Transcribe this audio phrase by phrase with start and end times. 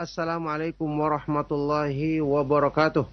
[0.00, 3.04] Assalamualaikum warahmatullahi wabarakatuh.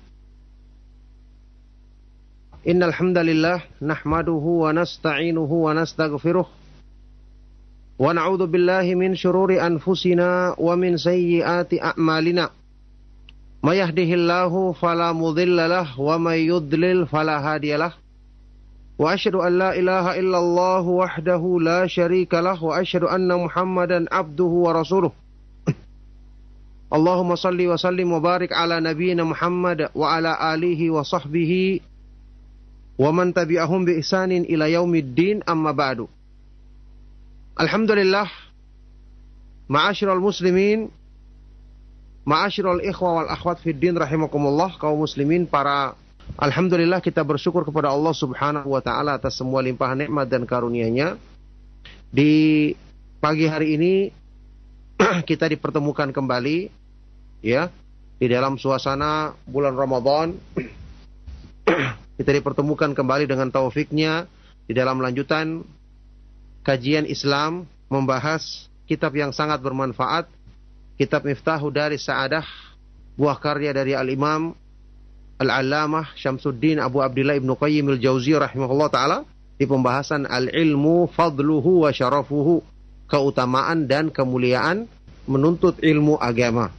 [2.63, 10.95] Innal hamdalillah nahmaduhu wa nasta'inuhu wa nastaghfiruh wa na'udzu billahi min shururi anfusina wa min
[10.95, 12.55] sayyiati a'malina.
[13.59, 17.99] May yahdihillahu fala mudhillalah wa may yudlil fala hadiyalah.
[18.95, 24.71] Wa asyhadu an la ilaha illallah wahdahu la syarika lah wa asyhadu anna Muhammadan abduhu
[24.71, 25.11] wa rasuluh.
[26.87, 31.83] Allahumma salli wa sallim wa barik ala nabiyyina Muhammad wa ala alihi wa sahbihi
[32.95, 36.07] wa man tabi'ahum bi ihsanin ila yaumiddin amma ba'du.
[37.59, 38.31] Alhamdulillah
[39.67, 40.87] ma'asyiral muslimin
[42.23, 45.91] ma'asyiral ikhwa wal akhwat fid din rahimakumullah kaum muslimin para
[46.35, 51.15] Alhamdulillah kita bersyukur kepada Allah Subhanahu wa taala atas semua limpahan nikmat dan karunia-Nya.
[52.11, 52.71] Di
[53.23, 53.93] pagi hari ini
[55.29, 56.73] kita dipertemukan kembali
[57.45, 57.69] ya
[58.17, 60.33] di dalam suasana bulan Ramadan.
[62.17, 64.25] Kita dipertemukan kembali dengan taufiknya
[64.65, 65.61] di dalam lanjutan
[66.65, 70.25] kajian Islam membahas kitab yang sangat bermanfaat
[70.97, 72.41] kitab Miftahu dari Sa'adah
[73.13, 74.49] buah karya dari Al-Imam
[75.37, 79.17] Al-Allamah Syamsuddin Abu Abdullah Ibnu Qayyim Al-Jauzi rahimahullah taala
[79.61, 82.65] di pembahasan al-ilmu fadluhu wa syarafuhu
[83.07, 84.85] keutamaan dan kemuliaan
[85.27, 86.71] menuntut ilmu agama.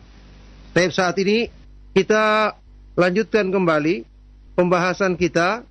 [0.72, 1.48] Tapi saat ini
[1.96, 2.54] kita
[2.94, 4.04] lanjutkan kembali
[4.54, 5.64] pembahasan kita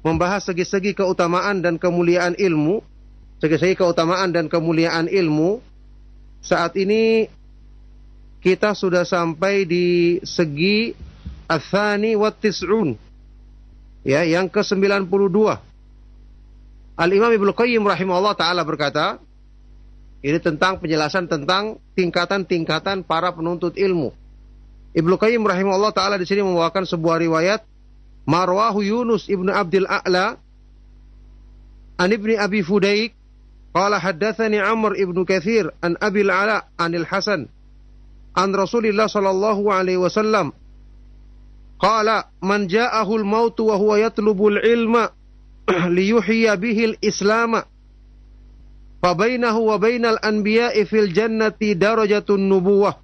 [0.00, 2.80] membahas segi-segi keutamaan dan kemuliaan ilmu,
[3.38, 5.60] segi-segi keutamaan dan kemuliaan ilmu.
[6.40, 7.28] Saat ini
[8.40, 10.96] kita sudah sampai di segi
[11.44, 12.96] Athani wa Tis'un.
[14.00, 15.36] Ya, yang ke-92.
[16.96, 19.20] Al-Imam Ibnu Qayyim rahimahullah taala berkata,
[20.20, 24.12] ini tentang penjelasan tentang tingkatan-tingkatan para penuntut ilmu.
[24.92, 27.64] Ibnu Qayyim rahimahullah taala di sini membawakan sebuah riwayat.
[28.28, 30.36] Marwahu Yunus ibnu Abdul A'la
[31.96, 33.16] an ibni Abi Fudaik.
[33.70, 37.46] Qala haddatsani Amr ibnu Katsir an Abi Ala anil Hasan
[38.34, 40.50] an Rasulillah sallallahu alaihi wasallam.
[41.80, 45.14] Qala man ja'ahu al-maut wa huwa yatlubu al-ilma
[45.96, 47.69] liyuhyiya bihi al-islama
[49.00, 53.00] Fabainahu wa bainal anbiya'i fil jannati darajatun nubuwah.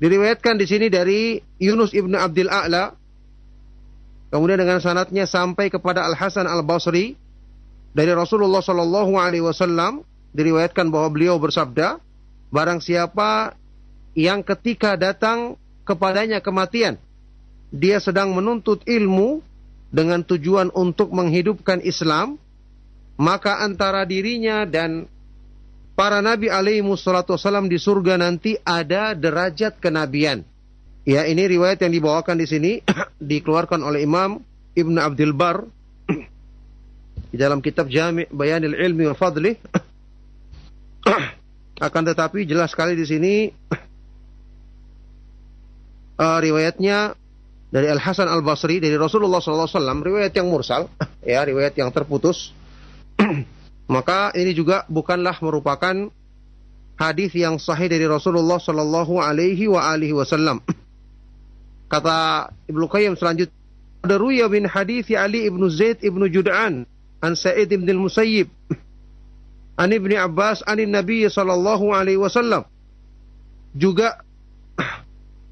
[0.00, 2.96] Diriwayatkan di sini dari Yunus ibnu Abdul A'la.
[4.30, 7.18] Kemudian dengan sanatnya sampai kepada Al Hasan Al Basri
[7.90, 11.98] dari Rasulullah Shallallahu Alaihi Wasallam diriwayatkan bahwa beliau bersabda,
[12.54, 13.58] barang siapa
[14.14, 17.00] yang ketika datang kepadanya kematian,
[17.74, 19.42] dia sedang menuntut ilmu
[19.90, 22.38] dengan tujuan untuk menghidupkan Islam,
[23.20, 25.04] maka antara dirinya dan
[25.92, 30.40] para nabi alaihi wassalatu wassalam di surga nanti ada derajat kenabian.
[31.04, 32.72] Ya, ini riwayat yang dibawakan di sini
[33.20, 34.40] dikeluarkan oleh Imam
[34.72, 35.68] Ibn Abdul Bar
[37.32, 39.60] di dalam kitab Jami' Bayanil Ilmi wa Fadlih.
[41.84, 43.48] Akan tetapi jelas sekali di sini
[46.20, 47.16] uh, riwayatnya
[47.72, 50.92] dari Al Hasan Al Basri dari Rasulullah SAW riwayat yang mursal
[51.24, 52.52] ya riwayat yang terputus
[53.94, 56.08] maka ini juga bukanlah merupakan
[56.96, 60.64] hadis yang sahih dari Rasulullah Shallallahu Alaihi wa alihi Wasallam.
[61.92, 63.56] Kata Ibnu Qayyim selanjutnya,
[64.00, 66.88] ada ruya bin hadis Ali ibnu Zaid ibnu Jud'an
[67.20, 68.48] an Sa'id ibn al-Musayyib
[69.82, 72.64] an Ibni Abbas an Nabi sallallahu alaihi wasallam
[73.76, 74.24] juga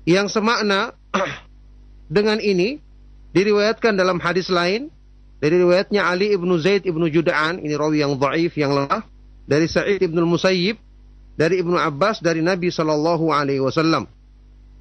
[0.08, 0.96] yang semakna
[2.08, 2.80] dengan ini
[3.36, 4.88] diriwayatkan dalam hadis lain
[5.38, 9.06] dari riwayatnya Ali ibnu Zaid ibnu Juda'an, ini rawi yang dhaif, yang lemah.
[9.48, 10.76] Dari Sa'id ibnu Musayyib,
[11.38, 14.10] dari Ibnu Abbas, dari Nabi Shallallahu Alaihi Wasallam.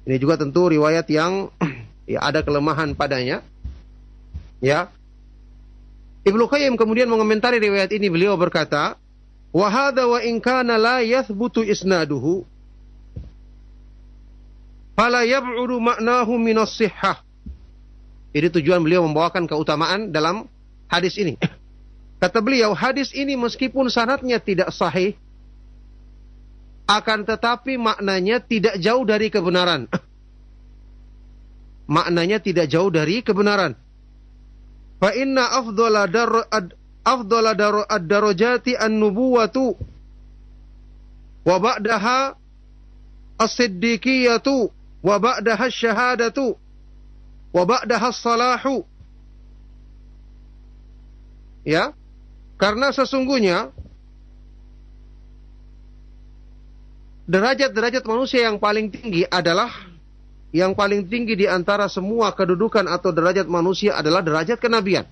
[0.02, 1.54] Ini juga tentu riwayat yang
[2.12, 3.46] ya ada kelemahan padanya.
[4.58, 4.90] Ya.
[6.26, 8.98] Ibnu Qayyim kemudian mengomentari riwayat ini beliau berkata,
[9.54, 12.42] "Wa hadza wa in kana la yathbutu isnaduhu
[14.98, 17.27] fala yab'udu ma'nahu min as-sihhah."
[18.32, 20.48] Ini tujuan beliau membawakan keutamaan dalam
[20.88, 21.36] hadis ini.
[22.22, 25.14] Kata beliau, hadis ini meskipun sanatnya tidak sahih,
[26.88, 29.86] akan tetapi maknanya tidak jauh dari kebenaran.
[31.88, 33.72] maknanya tidak jauh dari kebenaran.
[35.00, 36.04] Fa inna afdhala
[37.06, 39.72] afdhala dar ad-darajati an-nubuwatu
[41.48, 42.36] wa ba'daha
[43.40, 44.68] as-siddiqiyatu
[45.00, 46.60] wa ba'daha asy-syahadatu
[47.52, 48.84] wa ba'daha salahu.
[51.64, 51.92] Ya.
[52.58, 53.70] Karena sesungguhnya
[57.28, 59.70] derajat-derajat manusia yang paling tinggi adalah
[60.48, 65.04] yang paling tinggi di antara semua kedudukan atau derajat manusia adalah derajat kenabian.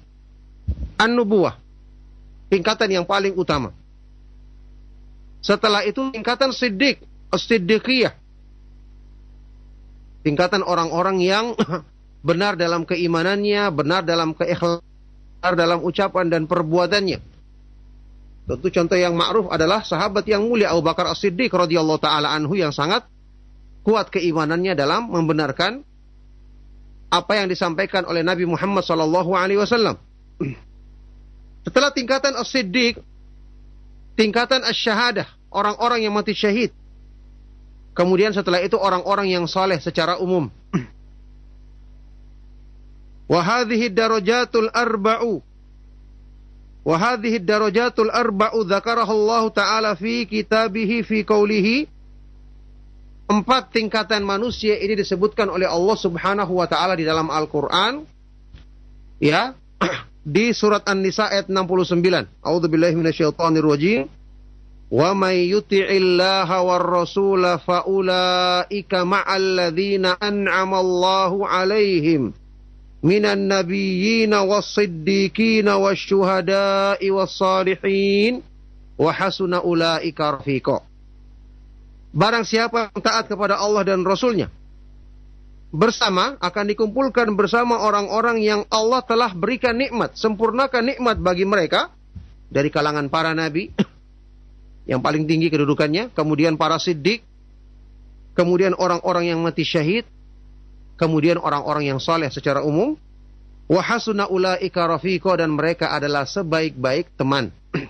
[0.96, 1.60] An-nubuwah.
[2.48, 3.70] Tingkatan yang paling utama.
[5.44, 8.16] Setelah itu tingkatan siddiq, as-siddiqiyah.
[10.24, 11.54] Tingkatan orang-orang yang
[12.26, 14.82] benar dalam keimanannya, benar dalam keikhlasan,
[15.54, 17.22] dalam ucapan dan perbuatannya.
[18.46, 22.74] Tentu contoh yang ma'ruf adalah sahabat yang mulia Abu Bakar As-Siddiq radhiyallahu taala anhu yang
[22.74, 23.06] sangat
[23.86, 25.86] kuat keimanannya dalam membenarkan
[27.06, 29.94] apa yang disampaikan oleh Nabi Muhammad sallallahu alaihi wasallam.
[31.66, 33.02] Setelah tingkatan as-siddiq,
[34.14, 36.70] tingkatan as-syahadah, orang-orang yang mati syahid.
[37.96, 40.46] Kemudian setelah itu orang-orang yang saleh secara umum.
[43.26, 45.42] Wa hadhihi darajatul arba'u
[46.86, 51.90] Wa hadhihi darajatul arba'u dzakaraha Allah taala fi kitabihi fi qoulihi
[53.26, 58.06] empat tingkatan manusia ini disebutkan oleh Allah Subhanahu wa taala di dalam Al-Qur'an
[59.18, 59.58] ya
[60.22, 61.98] di surat An-Nisa ayat 69.
[62.46, 64.06] A'udzubillahi minasyaitonir rajim.
[64.86, 72.30] Wa may yuti'illaha war rasula faulaika ma'al ladzina an'ama Allahu 'alaihim
[73.04, 78.40] nabiyyin was-siddiqin wasyuhada'i was-salihin
[78.96, 80.80] wa hasuna ulaika rafiqa.
[82.16, 84.48] Barang siapa yang taat kepada Allah dan Rasulnya,
[85.68, 91.92] bersama akan dikumpulkan bersama orang-orang yang Allah telah berikan nikmat, sempurnakan nikmat bagi mereka
[92.48, 93.68] dari kalangan para nabi
[94.90, 97.20] yang paling tinggi kedudukannya, kemudian para siddiq,
[98.32, 100.08] kemudian orang-orang yang mati syahid,
[100.96, 102.96] kemudian orang-orang yang soleh secara umum,
[103.68, 107.52] wahasuna ulaika rafiqo dan mereka adalah sebaik-baik teman.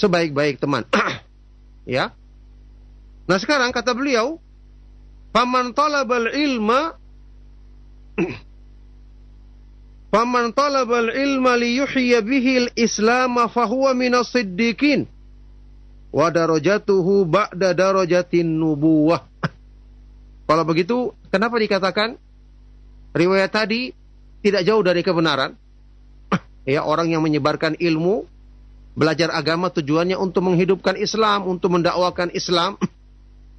[0.00, 0.86] sebaik-baik teman.
[1.88, 2.12] ya.
[3.26, 4.38] Nah sekarang kata beliau,
[5.32, 6.92] Paman talabal ilma
[10.12, 15.08] Paman talabal ilma liyuhya bihil islam fahuwa minas siddiqin
[16.12, 19.31] wa darajatuhu ba'da darajatin nubuwah.
[20.46, 22.18] Kalau begitu, kenapa dikatakan
[23.14, 23.94] riwayat tadi
[24.42, 25.54] tidak jauh dari kebenaran?
[26.68, 28.26] ya, orang yang menyebarkan ilmu,
[28.92, 32.76] belajar agama tujuannya untuk menghidupkan Islam, untuk mendakwakan Islam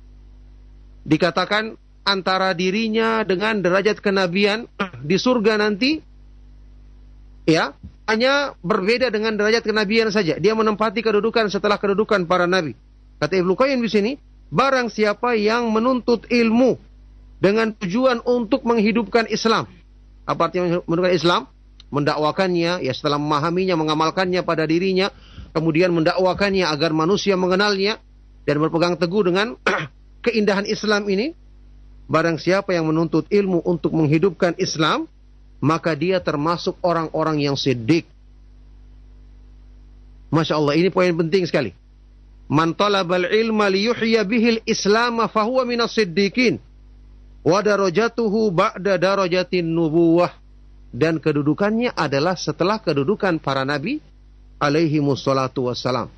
[1.12, 4.68] dikatakan antara dirinya dengan derajat kenabian
[5.10, 6.04] di surga nanti
[7.48, 10.36] ya hanya berbeda dengan derajat kenabian saja.
[10.36, 12.76] Dia menempati kedudukan setelah kedudukan para nabi.
[13.20, 14.12] Kata Ibnu Qayyim di sini,
[14.54, 16.78] barang siapa yang menuntut ilmu
[17.42, 19.66] dengan tujuan untuk menghidupkan Islam.
[20.30, 21.42] Apa artinya menghidupkan Islam?
[21.94, 25.10] Mendakwakannya, ya setelah memahaminya, mengamalkannya pada dirinya,
[25.54, 28.02] kemudian mendakwakannya agar manusia mengenalnya
[28.46, 29.58] dan berpegang teguh dengan
[30.26, 31.38] keindahan Islam ini,
[32.10, 35.06] barang siapa yang menuntut ilmu untuk menghidupkan Islam,
[35.62, 38.10] maka dia termasuk orang-orang yang siddiq.
[40.34, 41.83] Masya Allah, ini poin penting sekali.
[42.54, 46.62] Man talabal ilma liyuhya bihil islam fahuwa minas siddiqin.
[47.42, 50.30] Wa darajatuhu ba'da darajatin nubuwah.
[50.94, 53.98] Dan kedudukannya adalah setelah kedudukan para nabi
[54.62, 56.14] alaihi musallatu wassalam.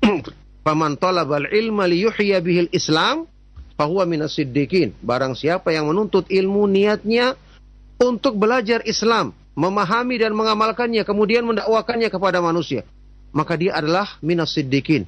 [0.64, 3.28] Faman talabal ilma liyuhya bihil Islam
[3.76, 4.96] fahuwa minas siddiqin.
[5.04, 7.36] Barang siapa yang menuntut ilmu niatnya
[8.00, 12.88] untuk belajar Islam, memahami dan mengamalkannya, kemudian mendakwakannya kepada manusia.
[13.34, 15.06] Maka dia adalah minas siddiqin.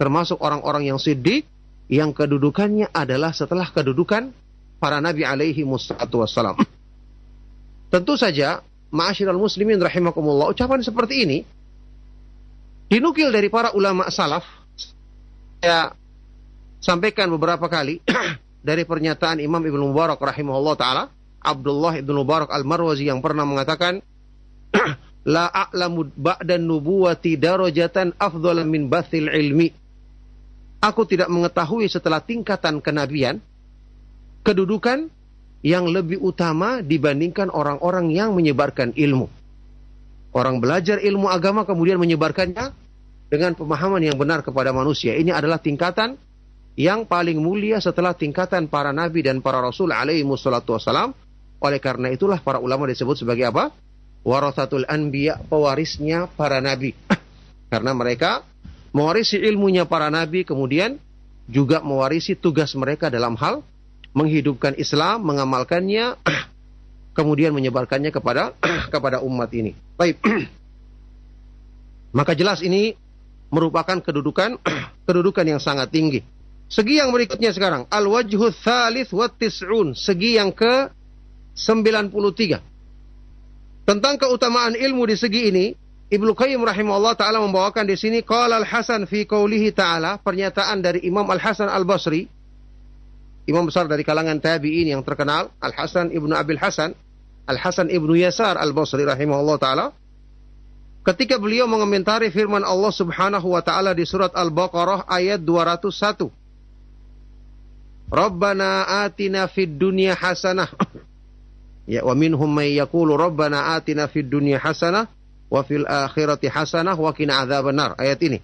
[0.00, 1.46] Termasuk orang-orang yang siddiq
[1.92, 4.32] yang kedudukannya adalah setelah kedudukan
[4.82, 6.58] para nabi alaihi musallatu wassalam.
[7.92, 11.38] Tentu saja, ma'asyiral muslimin rahimakumullah, ucapan seperti ini
[12.92, 14.44] dinukil dari para ulama salaf
[15.62, 15.96] saya
[16.82, 18.04] sampaikan beberapa kali
[18.68, 21.04] dari pernyataan Imam Ibnu Mubarak rahimahullah taala,
[21.40, 24.04] Abdullah Ibnu Mubarak Al-Marwazi yang pernah mengatakan
[25.22, 29.70] la a'lamu ba'da nubuwati darajatan afdhal min bathil ilmi.
[30.82, 33.38] Aku tidak mengetahui setelah tingkatan kenabian
[34.42, 35.06] kedudukan
[35.62, 39.30] yang lebih utama dibandingkan orang-orang yang menyebarkan ilmu.
[40.34, 42.74] Orang belajar ilmu agama kemudian menyebarkannya
[43.30, 45.14] dengan pemahaman yang benar kepada manusia.
[45.14, 46.18] Ini adalah tingkatan
[46.74, 51.14] yang paling mulia setelah tingkatan para nabi dan para rasul alaihi wassalam.
[51.62, 53.70] Oleh karena itulah para ulama disebut sebagai apa?
[54.22, 56.94] Warathatul anbiya, pewarisnya para nabi.
[57.72, 58.46] karena mereka
[58.94, 61.00] mewarisi ilmunya para nabi, kemudian
[61.50, 63.66] juga mewarisi tugas mereka dalam hal
[64.12, 66.20] menghidupkan Islam, mengamalkannya,
[67.18, 68.54] kemudian menyebarkannya kepada
[68.94, 69.74] kepada umat ini.
[69.98, 70.20] Baik.
[72.18, 72.94] Maka jelas ini
[73.48, 74.60] merupakan kedudukan
[75.08, 76.20] kedudukan yang sangat tinggi.
[76.72, 80.88] Segi yang berikutnya sekarang, al-wajhu thalith wa tis'un, segi yang ke
[81.52, 82.71] 93.
[83.82, 85.66] Tentang keutamaan ilmu di segi ini,
[86.12, 91.24] Ibnu Qayyim rahimahullah taala membawakan di sini qala al-Hasan fi qoulihi taala, pernyataan dari Imam
[91.24, 92.28] Al-Hasan Al-Basri,
[93.48, 96.92] imam besar dari kalangan tabi'in yang terkenal, Al-Hasan Ibnu Abil Hasan,
[97.48, 99.86] Al-Hasan Ibnu Yasar Al-Basri rahimahullah taala,
[101.02, 106.28] ketika beliau mengomentari firman Allah Subhanahu wa taala di surat Al-Baqarah ayat 201.
[108.12, 110.68] Rabbana atina fid dunya hasanah.
[111.86, 115.10] Ya wa minhum may yaqulu Rabbana atina fid dunya hasanah
[115.52, 117.98] wa fil akhirati hasanah wa qina adzabannar.
[118.00, 118.38] Ayat ini.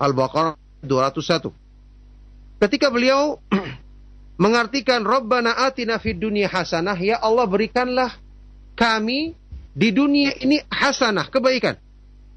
[0.00, 1.52] Al-Baqarah 201.
[2.60, 3.38] Ketika beliau
[4.42, 8.16] mengartikan Rabbana atina fid dunya hasanah, ya Allah berikanlah
[8.74, 9.36] kami
[9.76, 11.76] di dunia ini hasanah, kebaikan.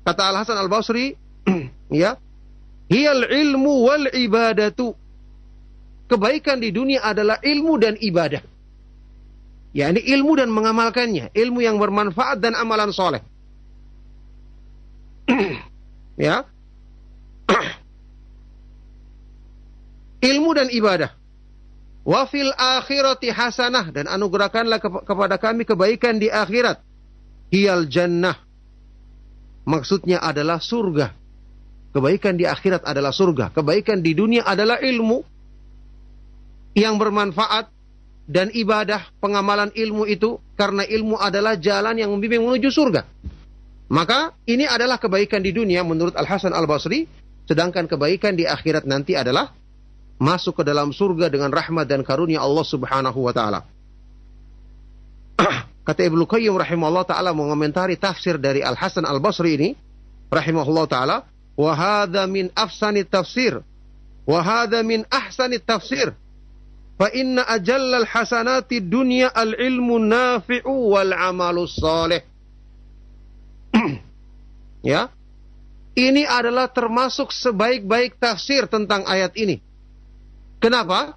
[0.03, 1.15] Kata Al Hasan Al Basri,
[2.03, 2.19] ya,
[2.91, 4.91] hiyal ilmu wal ibadatu
[6.11, 8.52] kebaikan di dunia adalah ilmu dan ibadah.
[9.73, 13.25] Ya, ini ilmu dan mengamalkannya, ilmu yang bermanfaat dan amalan soleh.
[16.29, 16.45] ya,
[20.29, 21.17] ilmu dan ibadah.
[22.05, 26.77] Wafil akhirati hasanah dan anugerahkanlah kepada kami kebaikan di akhirat.
[27.49, 28.37] Hiyal jannah.
[29.65, 31.15] Maksudnya adalah surga.
[31.95, 33.55] Kebaikan di akhirat adalah surga.
[33.55, 35.23] Kebaikan di dunia adalah ilmu
[36.77, 37.72] yang bermanfaat
[38.23, 43.03] dan ibadah pengamalan ilmu itu karena ilmu adalah jalan yang membimbing menuju surga.
[43.91, 47.05] Maka ini adalah kebaikan di dunia menurut Al Hasan Al Basri,
[47.45, 49.51] sedangkan kebaikan di akhirat nanti adalah
[50.17, 53.67] masuk ke dalam surga dengan rahmat dan karunia Allah Subhanahu wa taala.
[55.87, 59.69] Kata Ibnu Qayyim rahimahullah taala mengomentari tafsir dari Al Hasan Al Basri ini
[60.31, 61.27] rahimahullah taala,
[61.59, 63.59] "Wa min afsani tafsir
[64.23, 64.39] wa
[64.79, 66.15] min ahsani tafsir."
[66.93, 72.21] Fa inna ajallal hasanati dunya al ilmu nafi'u wal amalus salih.
[74.85, 75.09] ya.
[75.93, 79.61] Ini adalah termasuk sebaik-baik tafsir tentang ayat ini.
[80.57, 81.13] Kenapa?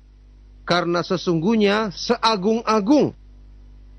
[0.68, 3.16] Karena sesungguhnya seagung-agung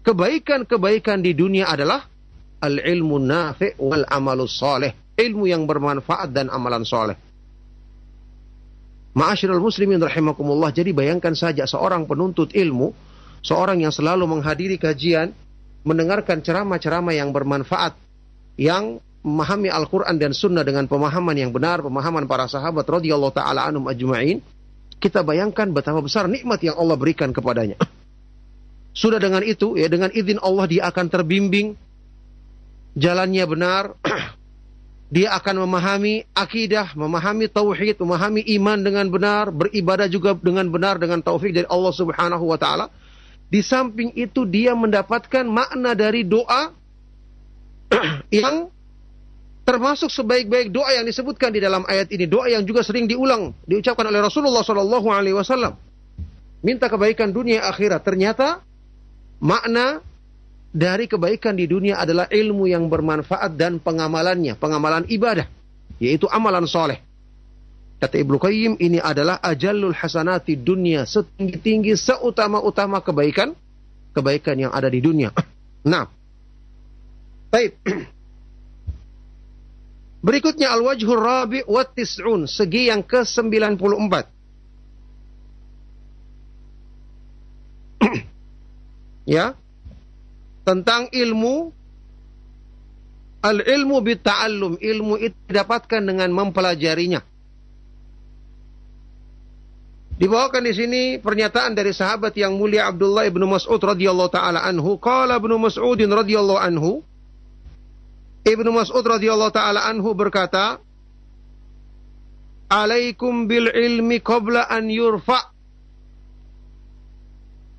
[0.06, 2.06] kebaikan-kebaikan di dunia adalah
[2.62, 4.94] al-ilmu nafi' wal amalus salih.
[5.18, 7.18] Ilmu yang bermanfaat dan amalan soleh.
[9.18, 10.70] Ma'asyiral muslimin rahimakumullah.
[10.70, 12.94] Jadi bayangkan saja seorang penuntut ilmu,
[13.42, 15.34] seorang yang selalu menghadiri kajian,
[15.82, 17.98] mendengarkan ceramah-ceramah yang bermanfaat,
[18.62, 23.90] yang memahami Al-Quran dan Sunnah dengan pemahaman yang benar, pemahaman para sahabat radhiyallahu taala anum
[23.90, 24.38] ajma'in,
[25.02, 27.82] kita bayangkan betapa besar nikmat yang Allah berikan kepadanya.
[28.94, 31.74] Sudah dengan itu, ya dengan izin Allah dia akan terbimbing,
[32.94, 33.84] jalannya benar,
[35.08, 41.24] dia akan memahami akidah, memahami tauhid, memahami iman dengan benar, beribadah juga dengan benar dengan
[41.24, 42.92] taufik dari Allah Subhanahu wa taala.
[43.48, 46.76] Di samping itu dia mendapatkan makna dari doa
[48.44, 48.68] yang
[49.64, 54.04] termasuk sebaik-baik doa yang disebutkan di dalam ayat ini, doa yang juga sering diulang diucapkan
[54.12, 55.80] oleh Rasulullah Shallallahu alaihi wasallam.
[56.60, 58.04] Minta kebaikan dunia akhirat.
[58.04, 58.60] Ternyata
[59.40, 60.04] makna
[60.78, 65.50] dari kebaikan di dunia adalah ilmu yang bermanfaat dan pengamalannya, pengamalan ibadah,
[65.98, 67.02] yaitu amalan soleh.
[67.98, 73.58] Kata Ibnu Qayyim, ini adalah ajallul hasanati dunia, setinggi-tinggi, seutama-utama kebaikan,
[74.14, 75.34] kebaikan yang ada di dunia.
[75.88, 76.04] Nah,
[77.48, 77.80] baik.
[80.28, 84.14] Berikutnya al-wajhur rabi wa tis'un, segi yang ke-94.
[89.38, 89.56] ya,
[90.68, 91.72] tentang ilmu
[93.40, 97.24] al-ilmu bita'allum, ilmu itu didapatkan dengan mempelajarinya.
[100.18, 105.40] Dibawakan di sini pernyataan dari sahabat yang mulia Abdullah ibnu Mas'ud radhiyallahu taala anhu, qala
[105.40, 107.08] ibnu Mas'udin radhiyallahu anhu,
[108.48, 110.80] Ibnu Mas'ud radhiyallahu taala anhu berkata,
[112.72, 115.52] "Alaikum bil ilmi qabla an yurfa'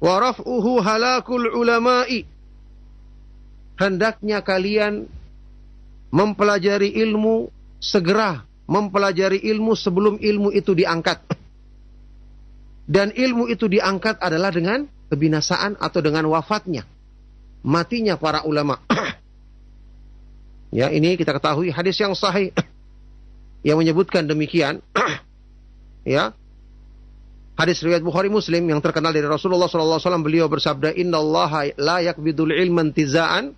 [0.05, 2.38] wa raf'uhu halakul ulama'i."
[3.79, 5.07] Hendaknya kalian
[6.11, 11.25] mempelajari ilmu segera mempelajari ilmu sebelum ilmu itu diangkat.
[12.89, 16.85] Dan ilmu itu diangkat adalah dengan kebinasaan atau dengan wafatnya.
[17.65, 18.81] Matinya para ulama.
[20.79, 22.53] ya, ini kita ketahui hadis yang sahih
[23.67, 24.81] yang menyebutkan demikian.
[26.17, 26.33] ya.
[27.59, 32.55] Hadis riwayat Bukhari Muslim yang terkenal dari Rasulullah SAW beliau bersabda, Inna Allah la yakbidul
[32.55, 33.51] ilman tizaan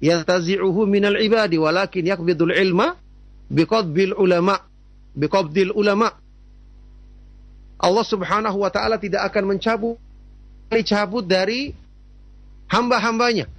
[0.00, 2.96] yantazi'uhu minal ibadi walakin yakbidul ilma
[3.52, 4.60] biqadbil ulama
[5.14, 6.14] biqabdil ulama.
[7.80, 9.96] Allah Subhanahu wa taala tidak akan mencabut
[10.70, 11.74] cabut dari
[12.70, 13.50] hamba-hambanya.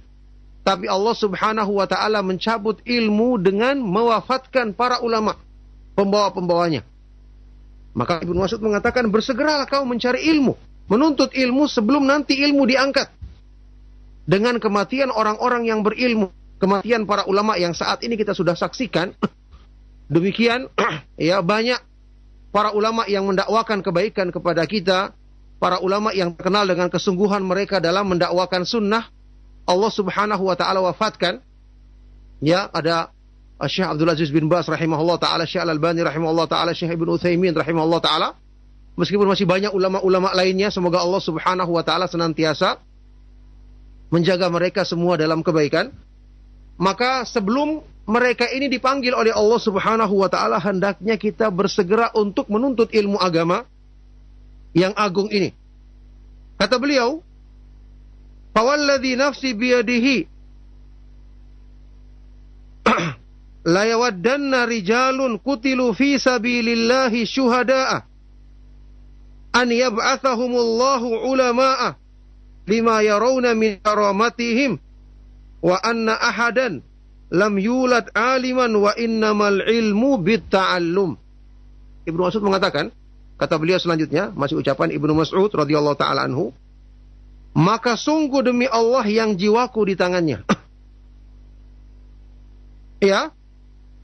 [0.62, 5.34] Tapi Allah Subhanahu wa taala mencabut ilmu dengan mewafatkan para ulama,
[5.98, 6.86] pembawa-pembawanya.
[7.92, 10.56] Maka Ibnu Mas'ud mengatakan, "Bersegeralah kau mencari ilmu,
[10.88, 13.10] menuntut ilmu sebelum nanti ilmu diangkat."
[14.22, 16.30] Dengan kematian orang-orang yang berilmu,
[16.62, 19.10] kematian para ulama yang saat ini kita sudah saksikan,
[20.14, 20.70] demikian
[21.18, 21.78] ya banyak
[22.54, 25.10] para ulama yang mendakwakan kebaikan kepada kita,
[25.58, 29.10] para ulama yang terkenal dengan kesungguhan mereka dalam mendakwakan sunnah,
[29.66, 31.42] Allah Subhanahu wa taala wafatkan
[32.42, 33.14] ya ada
[33.62, 38.02] Syekh Abdul Aziz bin Bas rahimahullah taala, Syekh Al-Albani rahimahullah taala, Syekh Ibnu Utsaimin rahimahullah
[38.02, 38.28] taala.
[38.98, 42.82] Meskipun masih banyak ulama-ulama lainnya, semoga Allah Subhanahu wa taala senantiasa
[44.12, 45.88] menjaga mereka semua dalam kebaikan.
[46.76, 52.92] Maka sebelum mereka ini dipanggil oleh Allah Subhanahu wa taala, hendaknya kita bersegera untuk menuntut
[52.92, 53.64] ilmu agama
[54.76, 55.56] yang agung ini.
[56.60, 57.24] Kata beliau,
[58.52, 60.16] Fawalladhi nafsi biyadihi
[63.74, 68.04] la yawaddanna rijalun kutilu fi sabilillahi syuhada'a
[69.56, 72.01] an yab'athahumullahu ulama'a
[72.66, 74.78] lima yarawna min karamatihim
[75.62, 76.82] wa anna ahadan
[77.32, 81.16] lam yulad aliman wa innamal ilmu bitta'allum.
[82.04, 82.92] Ibnu Mas'ud mengatakan,
[83.40, 86.52] kata beliau selanjutnya, masih ucapan Ibnu Mas'ud radhiyallahu taala anhu,
[87.56, 90.44] maka sungguh demi Allah yang jiwaku di tangannya.
[93.12, 93.32] ya,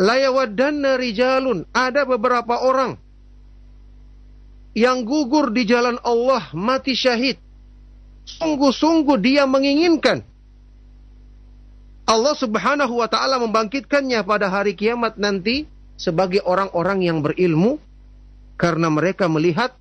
[0.00, 2.96] layawadanna rijalun, ada beberapa orang
[4.78, 7.42] yang gugur di jalan Allah mati syahid.
[8.36, 10.20] Sungguh-sungguh dia menginginkan
[12.08, 15.68] Allah Subhanahu wa taala membangkitkannya pada hari kiamat nanti
[16.00, 17.76] sebagai orang-orang yang berilmu
[18.56, 19.76] karena mereka melihat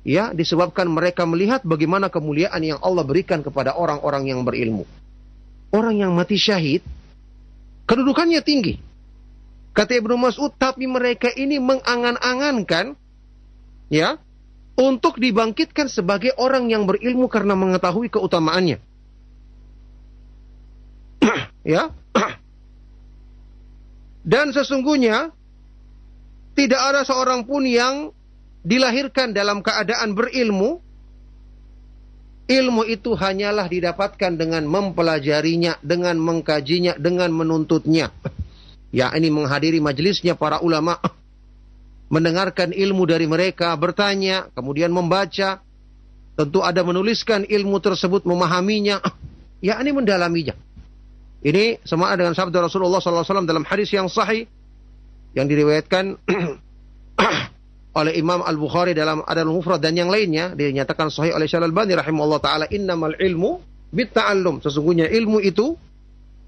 [0.00, 4.88] ya disebabkan mereka melihat bagaimana kemuliaan yang Allah berikan kepada orang-orang yang berilmu.
[5.68, 6.80] Orang yang mati syahid
[7.84, 8.80] kedudukannya tinggi.
[9.70, 12.98] Kata Ibnu Mas'ud, tapi mereka ini mengangan-angankan
[13.92, 14.18] ya
[14.78, 18.78] untuk dibangkitkan sebagai orang yang berilmu karena mengetahui keutamaannya.
[21.74, 21.90] ya.
[24.30, 25.32] Dan sesungguhnya
[26.54, 28.12] tidak ada seorang pun yang
[28.60, 30.80] dilahirkan dalam keadaan berilmu,
[32.50, 38.12] ilmu itu hanyalah didapatkan dengan mempelajarinya, dengan mengkajinya, dengan menuntutnya.
[38.90, 40.98] Ya, ini menghadiri majelisnya para ulama,
[42.10, 45.62] mendengarkan ilmu dari mereka, bertanya, kemudian membaca,
[46.34, 48.98] tentu ada menuliskan ilmu tersebut, memahaminya,
[49.66, 50.58] ya ini mendalaminya.
[51.40, 54.44] Ini sama dengan sabda Rasulullah SAW dalam hadis yang sahih
[55.32, 56.20] yang diriwayatkan
[58.00, 62.40] oleh Imam Al-Bukhari dalam Adal Mufrad dan yang lainnya dinyatakan sahih oleh Syalal Bani rahimahullah
[62.44, 63.56] taala innamal ilmu
[63.88, 64.60] bitta'allum.
[64.60, 65.78] Sesungguhnya ilmu itu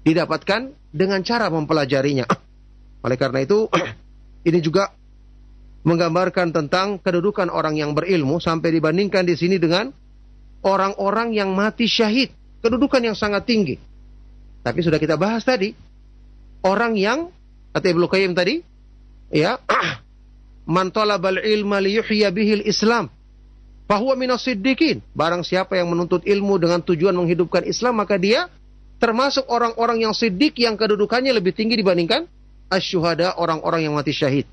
[0.05, 2.27] didapatkan dengan cara mempelajarinya.
[3.07, 3.67] Oleh karena itu
[4.47, 4.91] ini juga
[5.83, 9.91] menggambarkan tentang kedudukan orang yang berilmu sampai dibandingkan di sini dengan
[10.63, 12.31] orang-orang yang mati syahid
[12.63, 13.75] kedudukan yang sangat tinggi
[14.63, 15.75] tapi sudah kita bahas tadi
[16.63, 17.27] orang yang
[17.75, 18.63] kata Ibnu Qayyim tadi
[19.29, 19.59] ya
[20.73, 23.11] man talabal ilma liyuhya bihil Islam
[23.87, 25.03] fahuwa minas siddiqin.
[25.13, 28.47] Barang siapa yang menuntut ilmu dengan tujuan menghidupkan Islam maka dia
[28.97, 32.25] termasuk orang-orang yang siddiq yang kedudukannya lebih tinggi dibandingkan
[32.71, 34.47] asyuhada orang-orang yang mati syahid.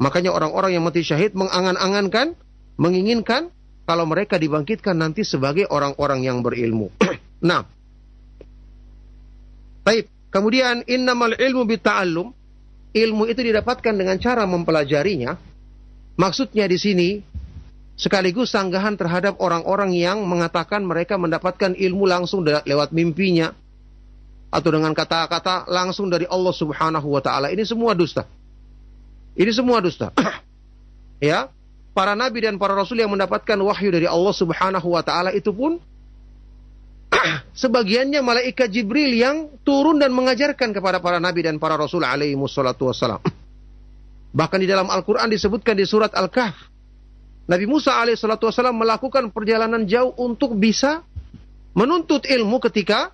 [0.00, 2.32] Makanya orang-orang yang mati syahid mengangan-angankan,
[2.80, 3.52] menginginkan
[3.84, 6.88] kalau mereka dibangkitkan nanti sebagai orang-orang yang berilmu.
[7.44, 7.68] nah,
[9.84, 10.08] baik.
[10.30, 12.30] Kemudian innamal ilmu bita'allum
[12.94, 15.34] ilmu itu didapatkan dengan cara mempelajarinya.
[16.16, 17.08] Maksudnya di sini
[17.98, 23.52] sekaligus sanggahan terhadap orang-orang yang mengatakan mereka mendapatkan ilmu langsung lewat mimpinya
[24.50, 27.50] atau dengan kata-kata langsung dari Allah Subhanahu wa taala.
[27.50, 28.26] Ini semua dusta.
[29.40, 30.12] Ini semua dusta.
[31.24, 31.48] ya,
[31.96, 35.80] para nabi dan para rasul yang mendapatkan wahyu dari Allah Subhanahu wa taala itu pun
[37.64, 42.92] sebagiannya malaikat Jibril yang turun dan mengajarkan kepada para nabi dan para rasul alaihi wassalatu
[42.92, 43.24] wassalam.
[44.38, 46.68] Bahkan di dalam Al-Quran disebutkan di surat Al-Kahf.
[47.48, 51.02] Nabi Musa alaihi salatu wassalam melakukan perjalanan jauh untuk bisa
[51.74, 53.10] menuntut ilmu ketika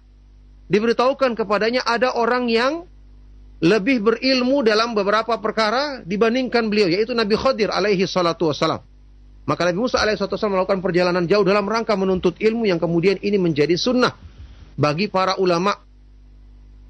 [0.68, 2.84] diberitahukan kepadanya ada orang yang
[3.60, 8.84] lebih berilmu dalam beberapa perkara dibandingkan beliau yaitu Nabi Khadir alaihi salatu wassalam.
[9.46, 13.78] Maka Nabi Musa alaihissalam melakukan perjalanan jauh dalam rangka menuntut ilmu yang kemudian ini menjadi
[13.78, 14.10] sunnah
[14.74, 15.78] bagi para ulama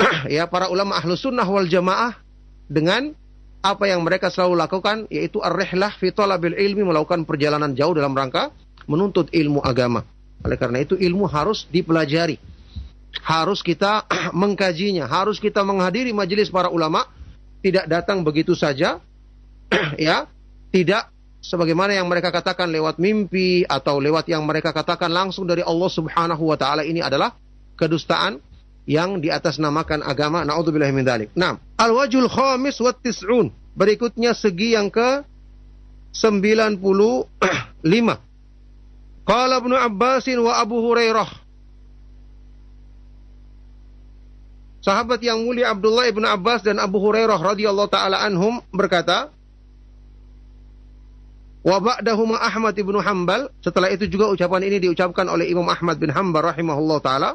[0.32, 2.16] ya para ulama ahlu sunnah wal jamaah
[2.66, 3.12] dengan
[3.60, 8.50] apa yang mereka selalu lakukan yaitu ar-rihlah fi talabil ilmi melakukan perjalanan jauh dalam rangka
[8.88, 10.06] menuntut ilmu agama.
[10.40, 12.38] Oleh karena itu ilmu harus dipelajari.
[13.22, 14.04] Harus kita
[14.36, 17.06] mengkajinya, harus kita menghadiri majelis para ulama,
[17.62, 19.00] tidak datang begitu saja
[20.00, 20.26] ya,
[20.74, 21.08] tidak
[21.46, 26.42] sebagaimana yang mereka katakan lewat mimpi atau lewat yang mereka katakan langsung dari Allah Subhanahu
[26.42, 27.38] wa taala ini adalah
[27.78, 28.42] kedustaan
[28.86, 30.46] yang di atas namakan agama.
[30.46, 31.06] Min.
[31.34, 33.50] Nah, al-wajhul khamis wa tis'un.
[33.76, 35.26] Berikutnya segi yang ke
[36.14, 36.80] 95.
[39.26, 41.45] Qala Ibnu Abbasin wa Abu Hurairah.
[44.86, 49.34] Sahabat yang mulia Abdullah ibnu Abbas dan Abu Hurairah radhiyallahu taala anhum berkata,
[51.66, 53.50] Wa ba'dahuma Ahmad ibnu Hambal.
[53.58, 57.30] Setelah itu juga ucapan ini diucapkan oleh Imam Ahmad bin Hambal rahimahullah taala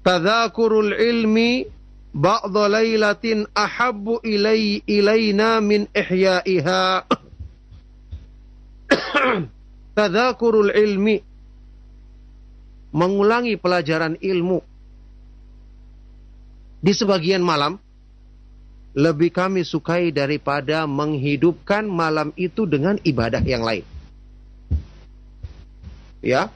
[0.00, 1.68] tadzakurul ilmi
[2.16, 7.04] ba'dha lailatin ahabbu ilai ilaina min ihya'iha
[10.00, 11.20] tadzakurul ilmi
[12.96, 14.64] mengulangi pelajaran ilmu
[16.78, 17.78] di sebagian malam
[18.98, 23.86] lebih kami sukai daripada menghidupkan malam itu dengan ibadah yang lain.
[26.18, 26.50] Ya.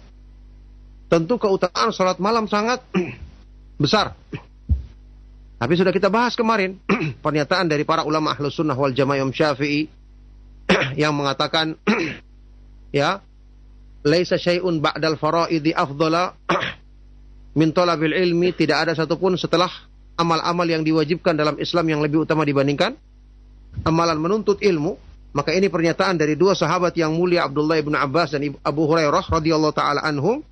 [1.07, 2.83] Tentu keutamaan salat malam sangat
[3.83, 4.17] besar.
[5.63, 6.83] Tapi sudah kita bahas kemarin
[7.25, 9.87] pernyataan dari para ulama ahlus sunnah wal jamaah Syafi'i
[11.03, 11.79] yang mengatakan
[12.91, 13.23] ya
[14.03, 16.35] laisa syai'un ba'dal faraidi afdala
[17.59, 19.71] min talabil ilmi tidak ada satupun setelah
[20.17, 22.97] amal-amal yang diwajibkan dalam Islam yang lebih utama dibandingkan
[23.85, 24.97] amalan menuntut ilmu
[25.33, 29.73] maka ini pernyataan dari dua sahabat yang mulia Abdullah ibn Abbas dan Abu Hurairah radhiyallahu
[29.73, 30.45] taala anhum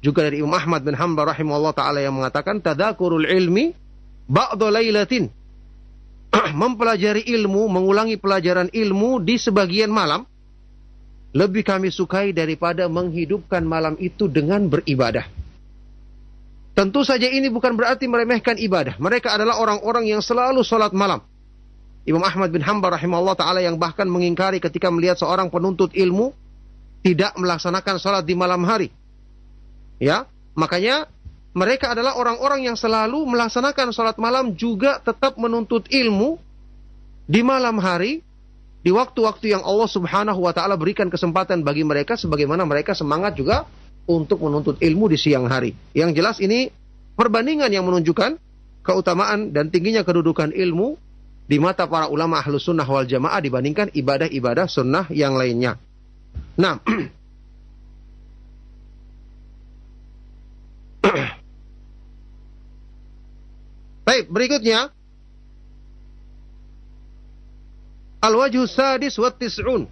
[0.00, 3.76] juga dari Imam Ahmad bin Hanbal rahimahullah taala yang mengatakan tadzakurul ilmi
[4.24, 5.28] ba'da lailatin.
[6.60, 10.24] Mempelajari ilmu, mengulangi pelajaran ilmu di sebagian malam
[11.36, 15.28] lebih kami sukai daripada menghidupkan malam itu dengan beribadah.
[16.76, 19.00] Tentu saja ini bukan berarti meremehkan ibadah.
[19.00, 21.24] Mereka adalah orang-orang yang selalu sholat malam.
[22.04, 26.36] Imam Ahmad bin Hanbal rahimahullah ta'ala yang bahkan mengingkari ketika melihat seorang penuntut ilmu
[27.00, 28.92] tidak melaksanakan sholat di malam hari.
[29.96, 31.08] Ya, makanya
[31.56, 36.36] mereka adalah orang-orang yang selalu melaksanakan sholat malam juga tetap menuntut ilmu
[37.24, 38.20] di malam hari
[38.84, 43.64] di waktu-waktu yang Allah Subhanahu wa taala berikan kesempatan bagi mereka sebagaimana mereka semangat juga
[44.06, 45.74] untuk menuntut ilmu di siang hari.
[45.92, 46.70] Yang jelas ini
[47.18, 48.38] perbandingan yang menunjukkan
[48.86, 50.94] keutamaan dan tingginya kedudukan ilmu
[51.46, 55.78] di mata para ulama ahlus sunnah wal jamaah dibandingkan ibadah-ibadah sunnah yang lainnya.
[56.58, 56.78] Nah,
[64.06, 64.94] Baik, berikutnya
[68.26, 69.86] Al-wajhu sadis wa tis'un.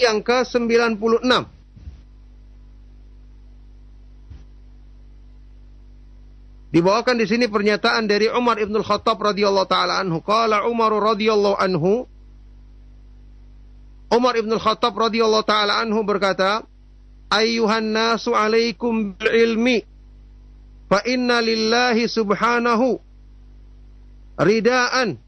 [0.00, 1.59] Yang ke-96.
[6.70, 10.22] Dibawakan di sini pernyataan dari Umar Ibn Khattab radhiyallahu taala anhu.
[10.22, 12.06] Qala Umar radhiyallahu anhu
[14.10, 16.62] Umar Ibn Khattab radhiyallahu taala anhu berkata,
[17.30, 19.82] "Ayyuhan nasu 'alaikum bil ilmi
[20.90, 22.98] fa inna lillahi subhanahu
[24.38, 25.18] ridaan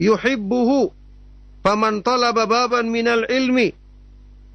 [0.00, 0.92] yuhibbuhu
[1.60, 3.76] faman talaba baban minal ilmi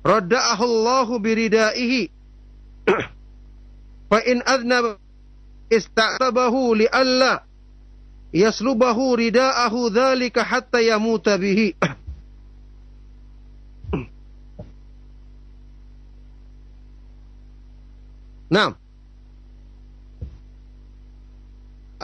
[0.02, 2.10] radda'ahu Allahu biridaihi
[4.10, 4.98] fa in adnaba
[5.70, 7.44] ista'tabahu li alla
[8.34, 11.76] yaslubahu ridaahu dhalika hatta yamuta bihi.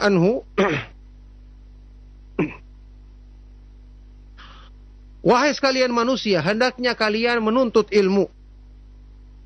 [0.02, 0.42] Anhu.
[5.22, 8.26] Wahai sekalian manusia, hendaknya kalian menuntut ilmu.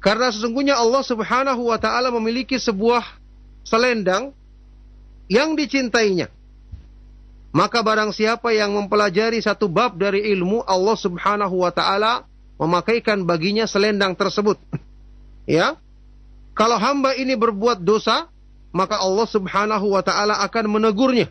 [0.01, 3.05] Karena sesungguhnya Allah Subhanahu wa taala memiliki sebuah
[3.67, 4.31] selendang
[5.27, 6.31] yang dicintainya.
[7.51, 12.23] Maka barang siapa yang mempelajari satu bab dari ilmu, Allah Subhanahu wa taala
[12.61, 14.61] memakaikan baginya selendang tersebut.
[15.49, 15.75] ya.
[16.57, 18.29] Kalau hamba ini berbuat dosa,
[18.73, 21.29] maka Allah Subhanahu wa taala akan menegurnya.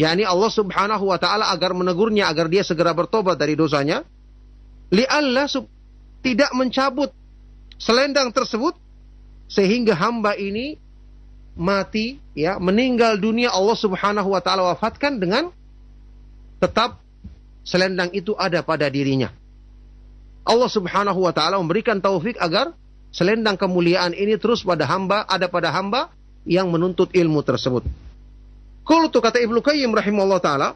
[0.00, 4.00] yakni Allah Subhanahu wa taala agar menegurnya agar dia segera bertobat dari dosanya.
[4.90, 5.44] Li Allah
[6.24, 7.12] tidak mencabut
[7.76, 8.76] selendang tersebut
[9.50, 10.78] sehingga hamba ini
[11.58, 15.50] mati ya meninggal dunia Allah Subhanahu wa taala wafatkan dengan
[16.62, 17.02] tetap
[17.66, 19.34] selendang itu ada pada dirinya.
[20.46, 22.72] Allah Subhanahu wa taala memberikan taufik agar
[23.10, 26.14] selendang kemuliaan ini terus pada hamba, ada pada hamba
[26.46, 27.84] yang menuntut ilmu tersebut.
[28.86, 30.68] Qultu kata Ibnu Qayyim rahimahullah taala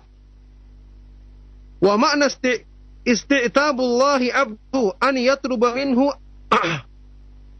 [1.80, 1.94] wa
[2.26, 2.64] isti
[3.04, 6.08] isti'tabullahi abdu an yatruba minhu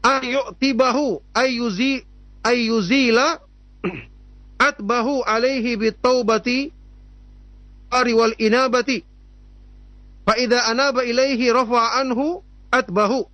[0.04, 2.04] an yu'tibahu ayyuzi
[2.44, 3.40] ayyuzila
[4.68, 6.68] atbahu alaihi bitaubati
[7.88, 9.00] ari wal inabati
[10.28, 13.32] fa idza anaba ilaihi rafa'a anhu atbahu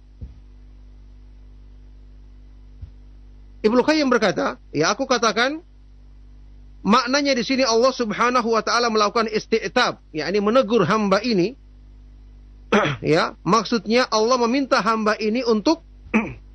[3.60, 5.60] Ibnu Qayyim berkata, ya aku katakan
[6.80, 11.60] maknanya di sini Allah Subhanahu wa taala melakukan isti'tab, yakni menegur hamba ini.
[13.04, 15.84] ya, maksudnya Allah meminta hamba ini untuk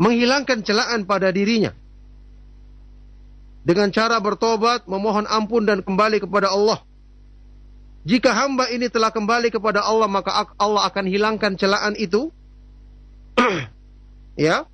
[0.00, 1.72] menghilangkan celaan pada dirinya.
[3.64, 6.84] Dengan cara bertobat, memohon ampun dan kembali kepada Allah.
[8.04, 12.28] Jika hamba ini telah kembali kepada Allah, maka Allah akan hilangkan celaan itu.
[14.36, 14.68] ya.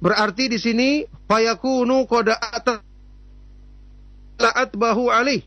[0.00, 2.30] Berarti di sini fayakunu qad
[4.38, 5.42] atbahu alih.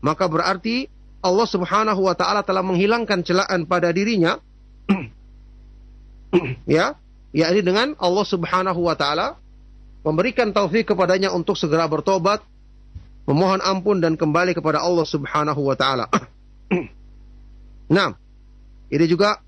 [0.00, 0.88] Maka berarti
[1.20, 4.40] Allah Subhanahu wa taala telah menghilangkan celaan pada dirinya.
[6.64, 6.96] ya,
[7.32, 9.36] yakni dengan Allah Subhanahu wa taala
[10.06, 12.40] memberikan taufik kepadanya untuk segera bertobat,
[13.28, 16.08] memohon ampun dan kembali kepada Allah Subhanahu wa taala.
[17.96, 18.16] nah,
[18.88, 19.42] ini juga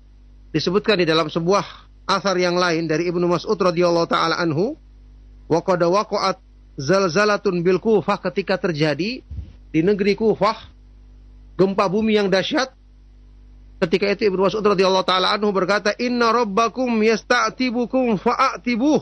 [0.53, 1.65] disebutkan di dalam sebuah
[2.05, 4.77] asar yang lain dari Ibnu Mas'ud radhiyallahu taala anhu,
[5.49, 6.37] wa waqa'at
[6.79, 9.23] zalzalatun bil Kufah ketika terjadi
[9.71, 10.69] di negeri Kufah
[11.55, 12.73] gempa bumi yang dahsyat
[13.81, 19.01] ketika itu Ibnu Mas'ud radhiyallahu taala anhu berkata inna rabbakum yasta'tibukum fa'atibuh.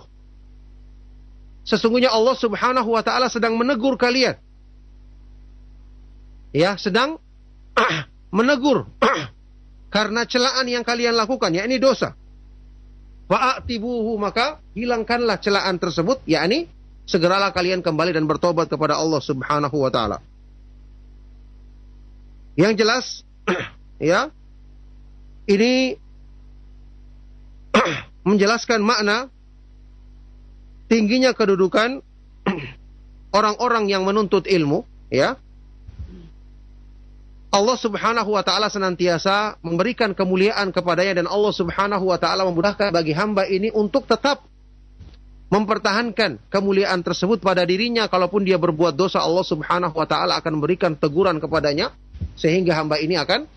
[1.67, 4.39] Sesungguhnya Allah Subhanahu wa taala sedang menegur kalian.
[6.55, 7.19] Ya sedang
[8.37, 8.87] menegur
[9.93, 12.15] karena celaan yang kalian lakukan ya ini dosa.
[13.29, 16.71] Fa'atibuhu maka hilangkanlah celaan tersebut yakni
[17.05, 20.17] segeralah kalian kembali dan bertobat kepada Allah Subhanahu wa taala.
[22.57, 23.05] Yang jelas
[24.01, 24.33] ya
[25.49, 25.97] ini
[28.29, 29.33] menjelaskan makna
[30.85, 32.05] tingginya kedudukan
[33.37, 35.35] orang-orang yang menuntut ilmu ya.
[37.49, 43.17] Allah Subhanahu wa taala senantiasa memberikan kemuliaan kepadanya dan Allah Subhanahu wa taala memudahkan bagi
[43.17, 44.45] hamba ini untuk tetap
[45.49, 48.05] mempertahankan kemuliaan tersebut pada dirinya.
[48.05, 51.89] Kalaupun dia berbuat dosa Allah Subhanahu wa taala akan memberikan teguran kepadanya
[52.37, 53.49] sehingga hamba ini akan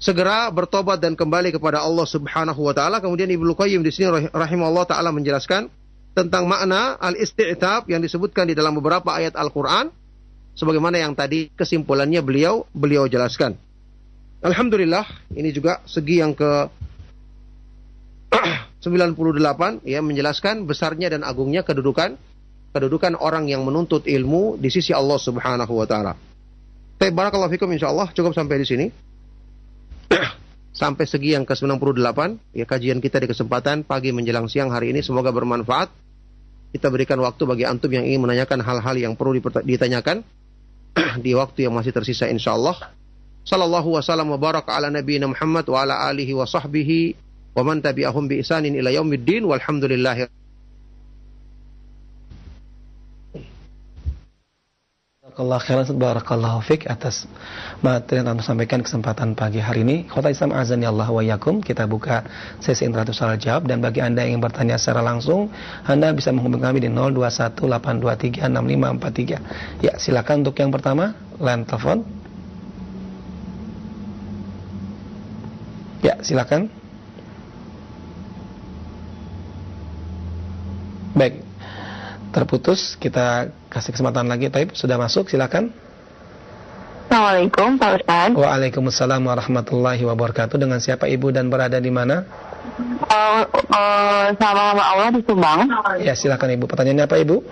[0.00, 3.04] segera bertobat dan kembali kepada Allah Subhanahu wa taala.
[3.04, 5.68] Kemudian Ibnu Qayyim di sini rahimahullah taala menjelaskan
[6.16, 9.92] tentang makna al-isti'tab yang disebutkan di dalam beberapa ayat Al-Qur'an
[10.56, 13.54] sebagaimana yang tadi kesimpulannya beliau beliau jelaskan.
[14.40, 15.04] Alhamdulillah
[15.36, 16.72] ini juga segi yang ke
[18.88, 22.16] 98 ya menjelaskan besarnya dan agungnya kedudukan
[22.72, 26.16] kedudukan orang yang menuntut ilmu di sisi Allah Subhanahu wa taala.
[26.96, 28.86] Baik barakallahu fikum insyaallah cukup sampai di sini.
[30.80, 32.20] sampai segi yang ke-98
[32.56, 35.90] ya kajian kita di kesempatan pagi menjelang siang hari ini semoga bermanfaat.
[36.70, 40.22] Kita berikan waktu bagi antum yang ingin menanyakan hal-hal yang perlu ditanyakan
[41.24, 42.94] di waktu yang masih tersisa insyaallah.
[43.42, 47.18] Sallallahu wasallam wa baraka ala nabiyina Muhammad wa ala alihi wa sahbihi
[47.56, 50.30] wa man tabi'ahum bi isanin ila yaumiddin walhamdulillahi
[55.40, 57.24] Barakallah khairan barakallahu fik atas
[57.80, 60.04] materi yang kami sampaikan kesempatan pagi hari ini.
[60.04, 61.64] Kota Islam azan ya Allah wa yakum.
[61.64, 62.28] Kita buka
[62.60, 65.48] sesi interaktif soal jawab dan bagi Anda yang ingin bertanya secara langsung,
[65.88, 69.80] Anda bisa menghubungi kami di 0218236543.
[69.80, 72.04] Ya, silakan untuk yang pertama, line telepon.
[76.04, 76.68] Ya, silakan.
[81.16, 81.48] Baik,
[82.30, 82.96] terputus.
[82.96, 84.48] Kita kasih kesempatan lagi.
[84.48, 85.74] Taib sudah masuk, silakan.
[87.10, 88.30] Assalamualaikum Pak Ustaz.
[88.38, 90.54] Waalaikumsalam warahmatullahi wabarakatuh.
[90.54, 92.22] Dengan siapa ibu dan berada di mana?
[93.10, 95.66] Uh, uh, sama Allah di Subang.
[95.98, 96.70] Ya silakan ibu.
[96.70, 97.42] Pertanyaannya apa ibu?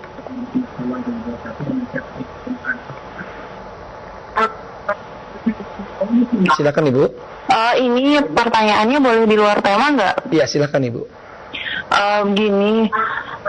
[6.54, 7.04] Silakan ibu.
[7.50, 10.30] Uh, ini pertanyaannya boleh di luar tema nggak?
[10.30, 11.02] Iya silakan ibu.
[11.88, 12.86] Uh, gini,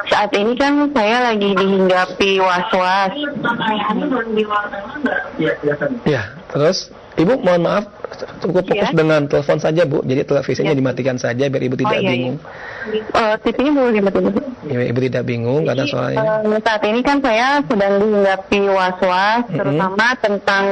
[0.10, 3.12] saat ini kan saya lagi dihinggapi was-was.
[6.04, 7.84] Ya, terus Ibu mohon maaf
[8.39, 8.95] cukup fokus ya?
[8.95, 10.00] dengan telepon saja Bu.
[10.08, 10.78] Jadi televisinya ya.
[10.80, 12.38] dimatikan saja biar Ibu tidak oh, iya, bingung.
[13.12, 14.32] Uh, TV-nya boleh dimatikan.
[14.72, 16.39] Ya, Ibu tidak bingung karena soalnya.
[16.48, 19.58] Uh, saat ini kan saya sedang dihinggapi was-was mm -hmm.
[19.60, 20.65] terutama tentang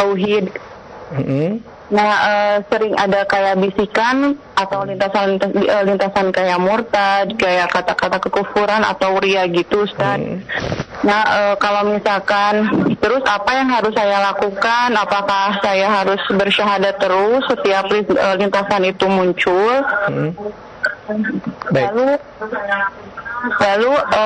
[0.00, 0.44] tauhid.
[1.12, 7.70] Mm -hmm Nah, uh, sering ada kayak bisikan atau lintasan uh, lintasan kayak murtad, kayak
[7.70, 10.18] kata-kata kekufuran atau ria gitu, Ustaz.
[10.18, 10.42] Hmm.
[11.06, 12.66] Nah, e, kalau misalkan
[12.98, 14.90] terus apa yang harus saya lakukan?
[14.96, 17.86] Apakah saya harus bersyahadat terus setiap
[18.40, 19.86] lintasan itu muncul?
[20.08, 20.34] Hmm.
[21.70, 21.86] Baik.
[21.94, 22.06] Lalu
[23.46, 24.24] Lalu e,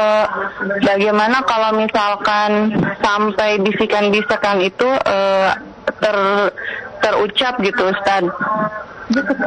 [0.86, 5.18] bagaimana kalau misalkan sampai bisikan-bisikan itu e,
[6.00, 6.16] ter
[7.00, 8.24] terucap gitu Ustaz?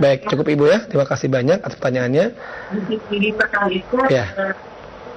[0.03, 0.79] Baik, cukup Ibu ya.
[0.89, 2.25] Terima kasih banyak atas pertanyaannya.
[4.11, 4.25] Ya.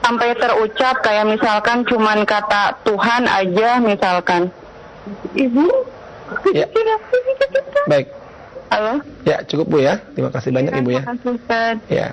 [0.07, 4.55] Sampai terucap kayak misalkan cuman kata Tuhan aja misalkan.
[5.35, 5.67] Ibu?
[6.55, 6.67] Ya.
[7.91, 8.07] Baik.
[8.67, 8.99] Halo?
[9.23, 10.03] Ya, cukup Bu ya.
[10.15, 11.03] Terima kasih banyak ya, Ibu ya.
[11.87, 12.09] Ya.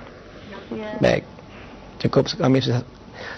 [0.74, 0.90] ya.
[1.02, 1.24] Baik.
[2.02, 2.82] Cukup kami sudah,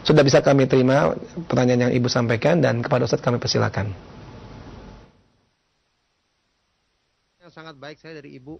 [0.04, 1.16] sudah bisa kami terima
[1.48, 3.96] pertanyaan yang Ibu sampaikan dan kepada Ustaz kami persilakan.
[7.40, 8.60] Yang sangat baik saya dari Ibu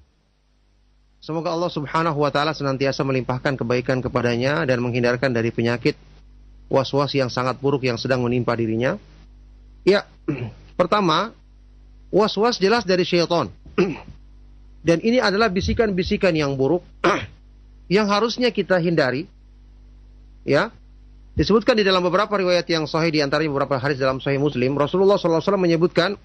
[1.20, 5.98] Semoga Allah Subhanahu wa taala senantiasa melimpahkan kebaikan kepadanya dan menghindarkan dari penyakit
[6.70, 8.94] was-was yang sangat buruk yang sedang menimpa dirinya.
[9.82, 10.06] Ya,
[10.80, 11.34] pertama,
[12.14, 13.50] was-was jelas dari syaitan.
[14.88, 16.86] dan ini adalah bisikan-bisikan yang buruk
[17.96, 19.26] yang harusnya kita hindari.
[20.46, 20.70] Ya.
[21.34, 25.18] Disebutkan di dalam beberapa riwayat yang sahih di antaranya beberapa hadis dalam sahih Muslim, Rasulullah
[25.18, 26.22] SAW menyebutkan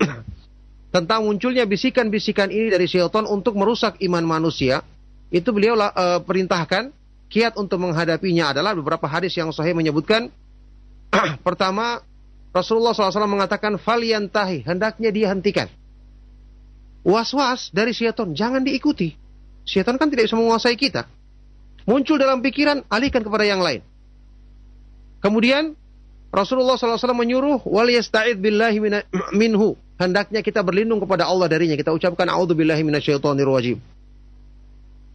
[0.90, 4.83] tentang munculnya bisikan-bisikan ini dari syaitan untuk merusak iman manusia,
[5.31, 6.90] itu beliau uh, perintahkan
[7.31, 10.35] kiat untuk menghadapinya adalah beberapa hadis yang sahih menyebutkan
[11.46, 12.03] pertama
[12.50, 15.70] Rasulullah SAW mengatakan faliantahi hendaknya dia hentikan.
[17.07, 19.14] Was-was dari syaitan jangan diikuti.
[19.62, 21.07] Syaitan kan tidak bisa menguasai kita.
[21.87, 23.81] Muncul dalam pikiran alihkan kepada yang lain.
[25.22, 25.79] Kemudian
[26.35, 28.79] Rasulullah SAW menyuruh wal yasta'id billahi
[29.40, 31.77] minhu hendaknya kita berlindung kepada Allah darinya.
[31.77, 33.79] Kita ucapkan a'udzubillahi minasyaitonir rajim.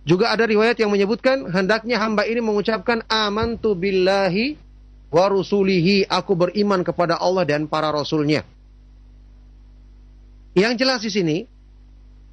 [0.05, 4.53] Juga ada riwayat yang menyebutkan hendaknya hamba ini mengucapkan amantu billahi
[5.09, 6.05] wa rusulihi.
[6.05, 8.45] Aku beriman kepada Allah dan para rasulnya.
[10.53, 11.37] Yang jelas di sini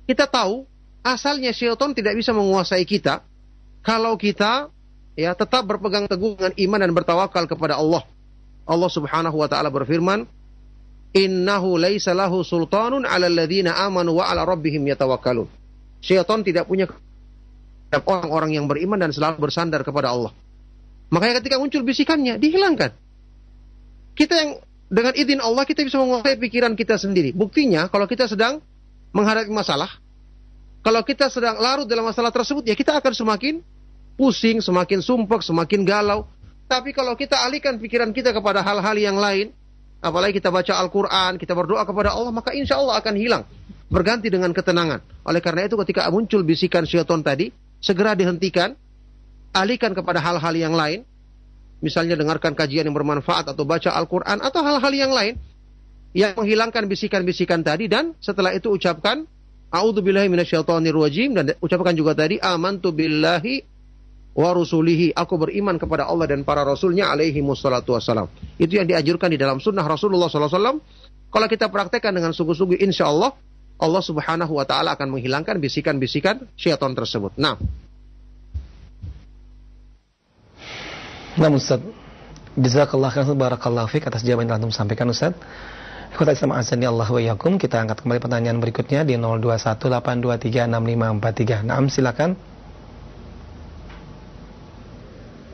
[0.04, 0.68] kita tahu
[1.00, 3.24] asalnya syaitan tidak bisa menguasai kita
[3.80, 4.68] kalau kita
[5.16, 8.04] ya tetap berpegang teguh dengan iman dan bertawakal kepada Allah.
[8.62, 10.28] Allah Subhanahu wa taala berfirman,
[11.12, 15.48] innahu laisa lahu sultanun 'ala alladziina amanu wa 'ala rabbihim yatawakkalun.
[16.02, 16.90] Syaitan tidak punya
[17.92, 20.32] orang-orang yang beriman dan selalu bersandar kepada Allah.
[21.12, 22.96] Makanya ketika muncul bisikannya, dihilangkan.
[24.16, 24.50] Kita yang
[24.88, 27.36] dengan izin Allah kita bisa menguasai pikiran kita sendiri.
[27.36, 28.64] Buktinya kalau kita sedang
[29.12, 29.92] menghadapi masalah,
[30.80, 33.54] kalau kita sedang larut dalam masalah tersebut, ya kita akan semakin
[34.16, 36.28] pusing, semakin sumpek, semakin galau.
[36.66, 39.52] Tapi kalau kita alihkan pikiran kita kepada hal-hal yang lain,
[40.02, 43.46] apalagi kita baca Al-Quran, kita berdoa kepada Allah, maka insya Allah akan hilang.
[43.86, 45.00] Berganti dengan ketenangan.
[45.22, 48.74] Oleh karena itu ketika muncul bisikan syaitan tadi, segera dihentikan,
[49.54, 51.06] alihkan kepada hal-hal yang lain,
[51.78, 55.38] misalnya dengarkan kajian yang bermanfaat atau baca Al-Quran atau hal-hal yang lain,
[56.12, 59.24] yang menghilangkan bisikan-bisikan tadi dan setelah itu ucapkan
[59.72, 63.64] A'udzubillahi minasyaitonirrajim dan ucapkan juga tadi amantu billahi
[64.32, 69.28] wa rusulihi aku beriman kepada Allah dan para rasulnya alaihi wassalatu wassalam itu yang diajurkan
[69.28, 70.80] di dalam sunnah Rasulullah SAW
[71.28, 73.36] kalau kita praktekkan dengan sungguh-sungguh insya Allah
[73.76, 77.60] Allah subhanahu wa ta'ala akan menghilangkan bisikan-bisikan syaitan tersebut nah
[81.32, 81.80] Nah Ustaz
[82.52, 85.32] Jazakallah khairan barakallahu fiqh atas jawaban yang antum sampaikan Ustaz
[86.12, 87.56] Ikhwata Islam azani Allah wa yakum.
[87.56, 91.64] Kita angkat kembali pertanyaan berikutnya di 0218236543.
[91.64, 92.36] Naam silakan.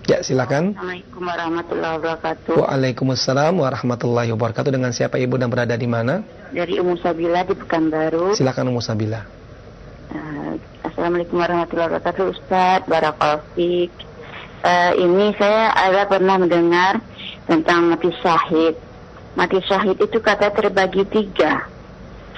[0.08, 0.72] Ya, silakan.
[0.72, 2.54] Assalamualaikum warahmatullahi wabarakatuh.
[2.64, 4.72] Waalaikumsalam warahmatullahi wabarakatuh.
[4.72, 6.24] Dengan siapa Ibu dan berada di mana?
[6.48, 8.32] Dari Ummu Sabila di Pekanbaru.
[8.32, 9.20] Silakan Ummu Sabila.
[10.08, 13.44] Uh, Assalamualaikum warahmatullahi wabarakatuh Ustaz Barakallahu
[14.64, 17.04] uh, Ini saya ada pernah mendengar
[17.44, 18.80] tentang mati syahid
[19.36, 21.68] Mati syahid itu kata terbagi tiga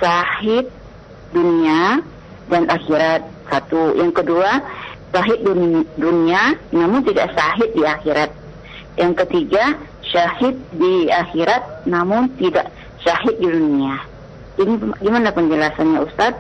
[0.02, 0.66] Syahid
[1.30, 2.02] dunia
[2.50, 4.50] dan akhirat Satu Yang kedua
[5.10, 5.38] syahid
[5.98, 8.30] dunia namun tidak syahid di akhirat.
[8.98, 9.64] Yang ketiga,
[10.06, 12.70] syahid di akhirat namun tidak
[13.02, 13.96] syahid di dunia.
[14.60, 16.34] Ini gimana penjelasannya Ustaz?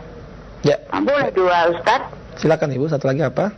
[0.60, 0.76] Ya.
[0.92, 2.04] Ah, boleh dua Ustaz?
[2.36, 3.48] Silakan Ibu, satu lagi apa?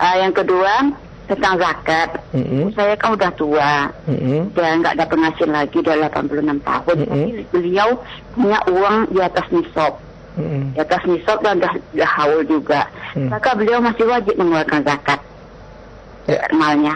[0.00, 0.88] Uh, yang kedua
[1.28, 2.16] tentang zakat.
[2.32, 2.64] Mm -hmm.
[2.72, 3.72] Saya kan udah tua
[4.08, 4.40] mm -hmm.
[4.56, 6.96] dan nggak ada penghasilan lagi udah 86 tahun.
[6.96, 7.24] Mm -hmm.
[7.28, 7.88] Tapi beliau
[8.34, 9.94] punya uang di atas nisab
[10.38, 10.76] hmm.
[10.76, 12.86] di atas nisab dan dah, dah haul juga.
[13.16, 13.32] Hmm.
[13.32, 15.20] Maka beliau masih wajib mengeluarkan zakat.
[16.28, 16.46] Ya.
[16.52, 16.94] Normalnya.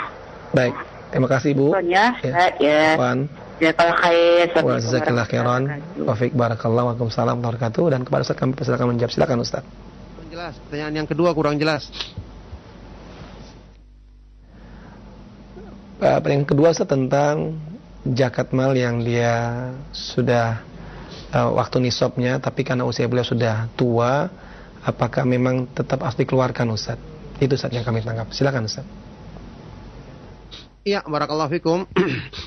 [0.55, 0.75] Baik.
[1.11, 1.75] Terima kasih Bu.
[1.87, 2.51] Ya, ya.
[2.59, 2.83] ya.
[2.99, 3.31] Wan.
[3.63, 4.51] Ya kalau khair.
[4.59, 5.63] Wa jazakallah khairan.
[6.03, 9.15] Wafiq barakallah Waalaikumsalam wabarakatuh dan kepada Ustaz kami persilakan menjawab.
[9.15, 9.63] Silakan Ustaz.
[10.19, 10.55] Kurang jelas.
[10.67, 11.91] Pertanyaan yang kedua kurang jelas.
[16.03, 17.63] Uh, yang kedua Ustaz tentang
[18.05, 20.61] zakat mal yang dia sudah
[21.35, 24.31] uh, waktu nisabnya tapi karena usia beliau sudah tua
[24.87, 27.01] apakah memang tetap harus dikeluarkan Ustaz?
[27.43, 28.31] Itu Ustaz yang kami tangkap.
[28.31, 28.87] Silakan Ustaz.
[30.85, 31.89] Iya, barakallahu fikum.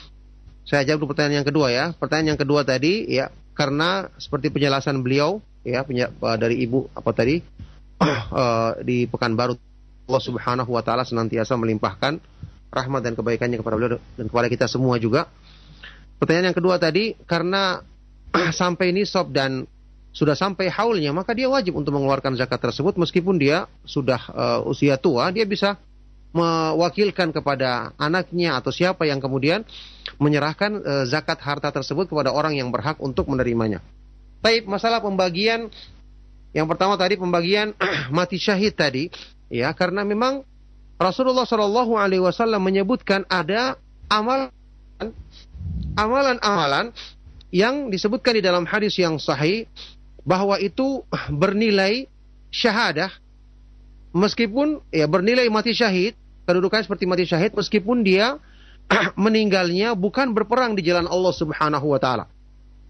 [0.70, 1.86] Saya jawab pertanyaan yang kedua ya.
[1.98, 7.42] Pertanyaan yang kedua tadi ya karena seperti penjelasan beliau ya uh, dari ibu apa tadi
[8.00, 9.58] uh, di Pekanbaru
[10.08, 12.22] Allah Subhanahu wa taala senantiasa melimpahkan
[12.70, 15.28] rahmat dan kebaikannya kepada beliau dan kepada kita semua juga.
[16.22, 17.82] Pertanyaan yang kedua tadi karena
[18.56, 19.66] sampai nisab dan
[20.18, 22.98] sudah sampai haulnya, maka dia wajib untuk mengeluarkan zakat tersebut.
[22.98, 25.78] Meskipun dia sudah uh, usia tua, dia bisa
[26.34, 29.62] mewakilkan kepada anaknya atau siapa yang kemudian
[30.18, 33.78] menyerahkan uh, zakat harta tersebut kepada orang yang berhak untuk menerimanya.
[34.42, 35.70] Baik, masalah pembagian.
[36.50, 37.78] Yang pertama tadi pembagian
[38.18, 39.14] mati syahid tadi,
[39.54, 40.42] ya karena memang
[40.98, 43.78] Rasulullah Shallallahu Alaihi Wasallam menyebutkan ada
[44.10, 44.50] amal
[45.94, 46.90] amalan-amalan
[47.54, 49.68] yang disebutkan di dalam hadis yang sahih
[50.28, 52.12] bahwa itu bernilai
[52.52, 53.12] syahadah
[54.12, 58.40] meskipun ya bernilai mati syahid kedudukannya seperti mati syahid meskipun dia
[59.24, 62.26] meninggalnya bukan berperang di jalan Allah Subhanahu wa taala.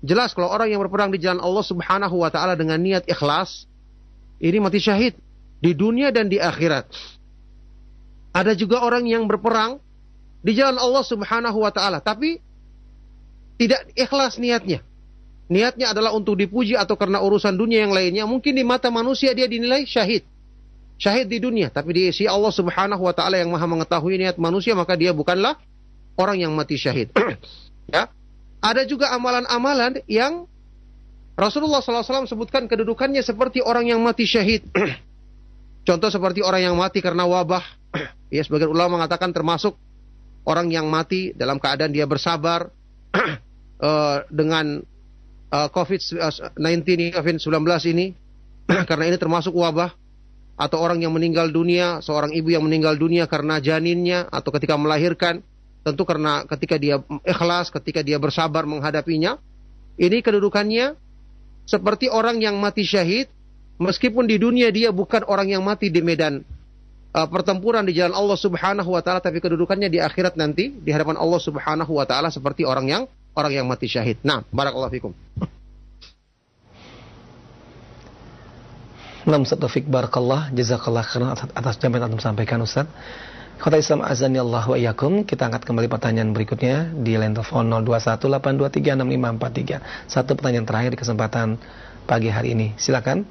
[0.05, 3.65] Jelas kalau orang yang berperang di jalan Allah Subhanahu wa taala dengan niat ikhlas
[4.37, 5.17] ini mati syahid
[5.57, 6.89] di dunia dan di akhirat.
[8.33, 9.81] Ada juga orang yang berperang
[10.45, 12.37] di jalan Allah Subhanahu wa taala tapi
[13.57, 14.85] tidak ikhlas niatnya
[15.47, 19.47] niatnya adalah untuk dipuji atau karena urusan dunia yang lainnya, mungkin di mata manusia dia
[19.47, 20.23] dinilai syahid.
[20.97, 24.73] Syahid di dunia, tapi di sisi Allah Subhanahu wa taala yang Maha mengetahui niat manusia,
[24.75, 25.55] maka dia bukanlah
[26.17, 27.13] orang yang mati syahid.
[27.93, 28.11] ya.
[28.57, 30.49] Ada juga amalan-amalan yang
[31.37, 34.65] Rasulullah SAW sebutkan kedudukannya seperti orang yang mati syahid.
[35.87, 37.61] Contoh seperti orang yang mati karena wabah.
[38.33, 39.77] ya, sebagian ulama mengatakan termasuk
[40.49, 42.73] orang yang mati dalam keadaan dia bersabar
[43.81, 44.81] uh, dengan
[45.51, 46.57] uh, COVID-19
[46.93, 47.49] ini, COVID-19
[47.93, 48.13] ini,
[48.89, 49.93] karena ini termasuk wabah,
[50.57, 55.45] atau orang yang meninggal dunia, seorang ibu yang meninggal dunia karena janinnya, atau ketika melahirkan,
[55.85, 59.37] tentu karena ketika dia ikhlas, ketika dia bersabar menghadapinya,
[59.97, 60.97] ini kedudukannya
[61.69, 63.29] seperti orang yang mati syahid,
[63.77, 66.41] meskipun di dunia dia bukan orang yang mati di medan
[67.13, 71.17] uh, pertempuran di jalan Allah Subhanahu wa taala tapi kedudukannya di akhirat nanti di hadapan
[71.17, 73.03] Allah Subhanahu wa taala seperti orang yang
[73.37, 74.17] orang yang mati syahid.
[74.25, 75.13] Nah, barakallahu fikum.
[79.27, 82.87] Nam Taufik Barakallah Jazakallah karena atas, atas jaminan Antum sampaikan Ustaz
[83.59, 90.07] Kota Islam azani Allah wa iyakum Kita angkat kembali pertanyaan berikutnya Di line telepon 0218236543
[90.07, 91.59] Satu pertanyaan terakhir di kesempatan
[92.07, 93.27] pagi hari ini Silakan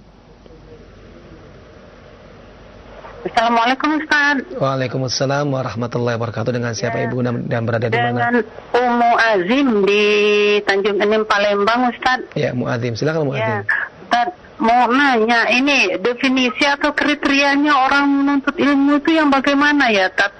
[3.27, 4.39] Assalamualaikum Ustaz.
[4.55, 6.55] Waalaikumsalam warahmatullahi wabarakatuh.
[6.55, 7.11] Dengan siapa ya.
[7.11, 8.23] Ibu dan berada di mana?
[8.23, 10.03] Dengan Umu Azim di
[10.63, 12.23] Tanjung Enim Palembang Ustaz.
[12.39, 12.95] Ya, Mu Azim.
[12.95, 13.67] Silakan Mu ya.
[14.07, 14.31] Ustaz,
[14.63, 20.31] mau nanya ini definisi atau kriterianya orang menuntut ilmu itu yang bagaimana ya, Ustaz?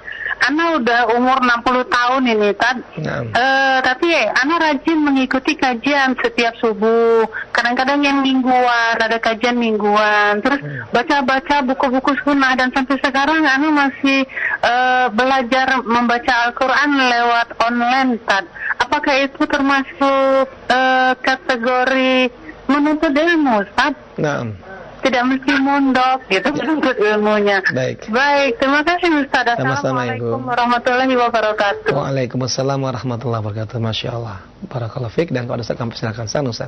[0.47, 2.77] Ana udah umur 60 tahun ini, Tad.
[3.03, 3.19] Nah.
[3.35, 7.27] Uh, tapi Ana rajin mengikuti kajian setiap subuh.
[7.51, 10.39] Kadang-kadang yang mingguan, ada kajian mingguan.
[10.39, 10.95] Terus hmm.
[10.95, 14.23] baca-baca buku-buku sunnah dan sampai sekarang Ana masih
[14.63, 18.47] uh, belajar membaca Al-Quran lewat online, Tad.
[18.79, 22.31] Apakah itu termasuk uh, kategori
[22.71, 23.99] menuntut ilmu, Tad?
[24.15, 24.66] Nah
[25.07, 27.63] tidak mesti mondok gitu menuntut ilmunya.
[27.71, 28.11] Baik.
[28.11, 29.55] Baik, terima kasih Ustaz.
[29.55, 31.91] Assalamualaikum warahmatullahi wabarakatuh.
[31.95, 33.79] Waalaikumsalam warahmatullahi wabarakatuh.
[33.79, 34.43] Masya Allah.
[34.67, 36.67] Barakallahu fiqh dan kalau Ustaz kami silakan san Ustaz.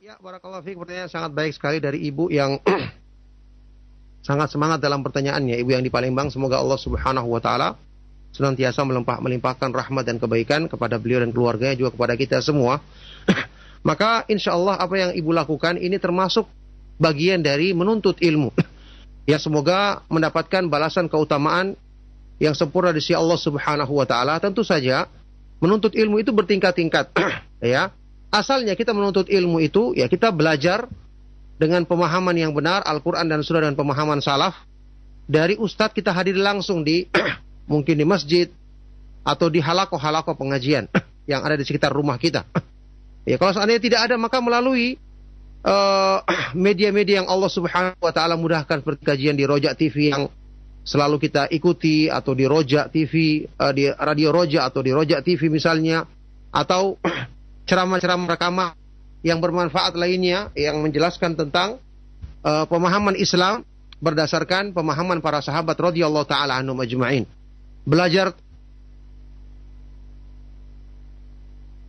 [0.00, 2.56] Ya, barakallahu fiqh pertanyaan sangat baik sekali dari ibu yang
[4.28, 5.60] sangat semangat dalam pertanyaannya.
[5.60, 7.76] Ibu yang di Palembang, semoga Allah Subhanahu wa taala
[8.32, 12.80] senantiasa melimpah, melimpahkan rahmat dan kebaikan kepada beliau dan keluarganya juga kepada kita semua.
[13.88, 16.48] Maka insya Allah apa yang ibu lakukan ini termasuk
[16.98, 18.50] bagian dari menuntut ilmu.
[19.24, 21.78] Ya semoga mendapatkan balasan keutamaan
[22.42, 24.36] yang sempurna di sisi Allah Subhanahu wa taala.
[24.42, 25.06] Tentu saja
[25.62, 27.14] menuntut ilmu itu bertingkat-tingkat
[27.62, 27.94] ya.
[28.28, 30.84] Asalnya kita menuntut ilmu itu ya kita belajar
[31.56, 34.68] dengan pemahaman yang benar Al-Qur'an dan Sunnah dan pemahaman salaf
[35.24, 37.08] dari ustadz kita hadir langsung di
[37.72, 38.52] mungkin di masjid
[39.24, 40.88] atau di halako-halako pengajian
[41.30, 42.44] yang ada di sekitar rumah kita.
[43.28, 44.96] Ya kalau seandainya tidak ada maka melalui
[46.68, 50.30] media-media uh, yang Allah Subhanahu wa taala mudahkan seperti di Rojak TV yang
[50.86, 55.20] selalu kita ikuti atau di Rojak TV uh, eh, di Radio Rojak atau di Rojak
[55.26, 56.06] TV misalnya
[56.54, 56.96] atau
[57.68, 58.72] ceramah-ceramah rekaman
[59.26, 61.82] yang bermanfaat lainnya yang menjelaskan tentang
[62.46, 63.66] uh, pemahaman Islam
[63.98, 67.26] berdasarkan pemahaman para sahabat radhiyallahu taala anhum ajma'in.
[67.82, 68.32] Belajar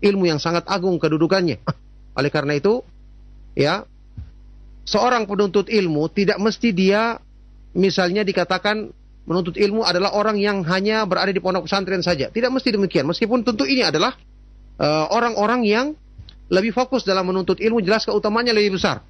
[0.02, 1.62] ilmu yang sangat agung kedudukannya.
[2.20, 2.82] Oleh karena itu,
[3.60, 3.84] ya,
[4.88, 7.20] seorang penuntut ilmu tidak mesti dia
[7.76, 8.96] misalnya dikatakan
[9.28, 12.32] menuntut ilmu adalah orang yang hanya berada di pondok pesantren saja.
[12.32, 13.06] Tidak mesti demikian.
[13.06, 14.18] Meskipun tentu ini adalah
[14.82, 15.88] eh, orang-orang uh, yang
[16.50, 19.06] lebih fokus dalam menuntut ilmu, jelas keutamanya lebih besar.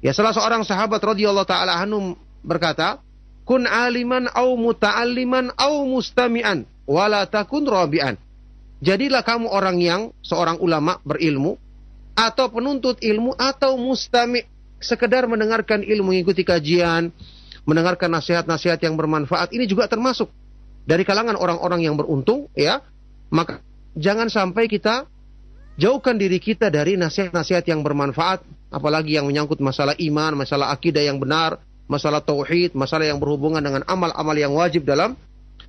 [0.00, 3.04] Ya salah seorang sahabat radhiyallahu taala anhu berkata,
[3.44, 8.16] "Kun aliman au muta'alliman au mustami'an, wala takun rabi'an."
[8.80, 11.60] Jadilah kamu orang yang seorang ulama berilmu
[12.16, 14.42] atau penuntut ilmu atau mustami
[14.80, 17.12] sekedar mendengarkan ilmu mengikuti kajian
[17.68, 20.32] mendengarkan nasihat-nasihat yang bermanfaat ini juga termasuk
[20.86, 22.80] dari kalangan orang-orang yang beruntung ya.
[23.26, 23.58] Maka
[23.98, 25.10] jangan sampai kita
[25.74, 31.18] jauhkan diri kita dari nasihat-nasihat yang bermanfaat apalagi yang menyangkut masalah iman masalah akidah yang
[31.18, 31.58] benar
[31.90, 35.18] masalah tauhid masalah yang berhubungan dengan amal-amal yang wajib dalam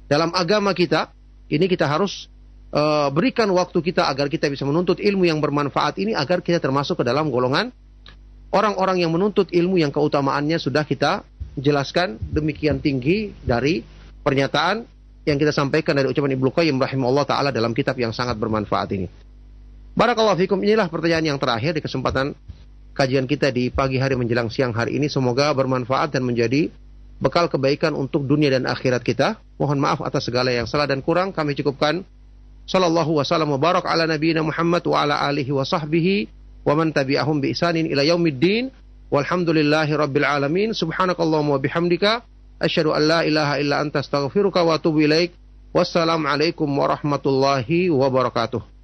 [0.08, 1.12] dalam agama kita.
[1.48, 2.28] Ini kita harus
[2.74, 7.00] uh, berikan waktu kita agar kita bisa menuntut ilmu yang bermanfaat ini agar kita termasuk
[7.00, 7.72] ke dalam golongan
[8.52, 11.24] orang-orang yang menuntut ilmu yang keutamaannya sudah kita
[11.58, 13.82] jelaskan demikian tinggi dari
[14.22, 14.86] pernyataan
[15.28, 19.08] yang kita sampaikan dari ucapan Ibnu Qayyim rahimahullah taala dalam kitab yang sangat bermanfaat ini.
[19.98, 22.32] Barakallahu fikum inilah pertanyaan yang terakhir di kesempatan
[22.96, 26.72] kajian kita di pagi hari menjelang siang hari ini semoga bermanfaat dan menjadi
[27.18, 29.42] bekal kebaikan untuk dunia dan akhirat kita.
[29.58, 32.06] Mohon maaf atas segala yang salah dan kurang kami cukupkan.
[32.68, 36.28] Sallallahu wasallam wa barak ala nabiyina Muhammad wa ala alihi wa sahbihi
[36.68, 38.70] wa man tabi'ahum bi isanin ila yaumiddin.
[39.08, 40.76] Walhamdulillahi rabbil alamin.
[40.76, 42.28] Subhanakallahumma wa bihamdika
[42.60, 45.32] asyhadu an la ilaha illa anta astaghfiruka wa atubu ilaik.
[45.72, 48.77] Wassalamualaikum warahmatullahi wabarakatuh.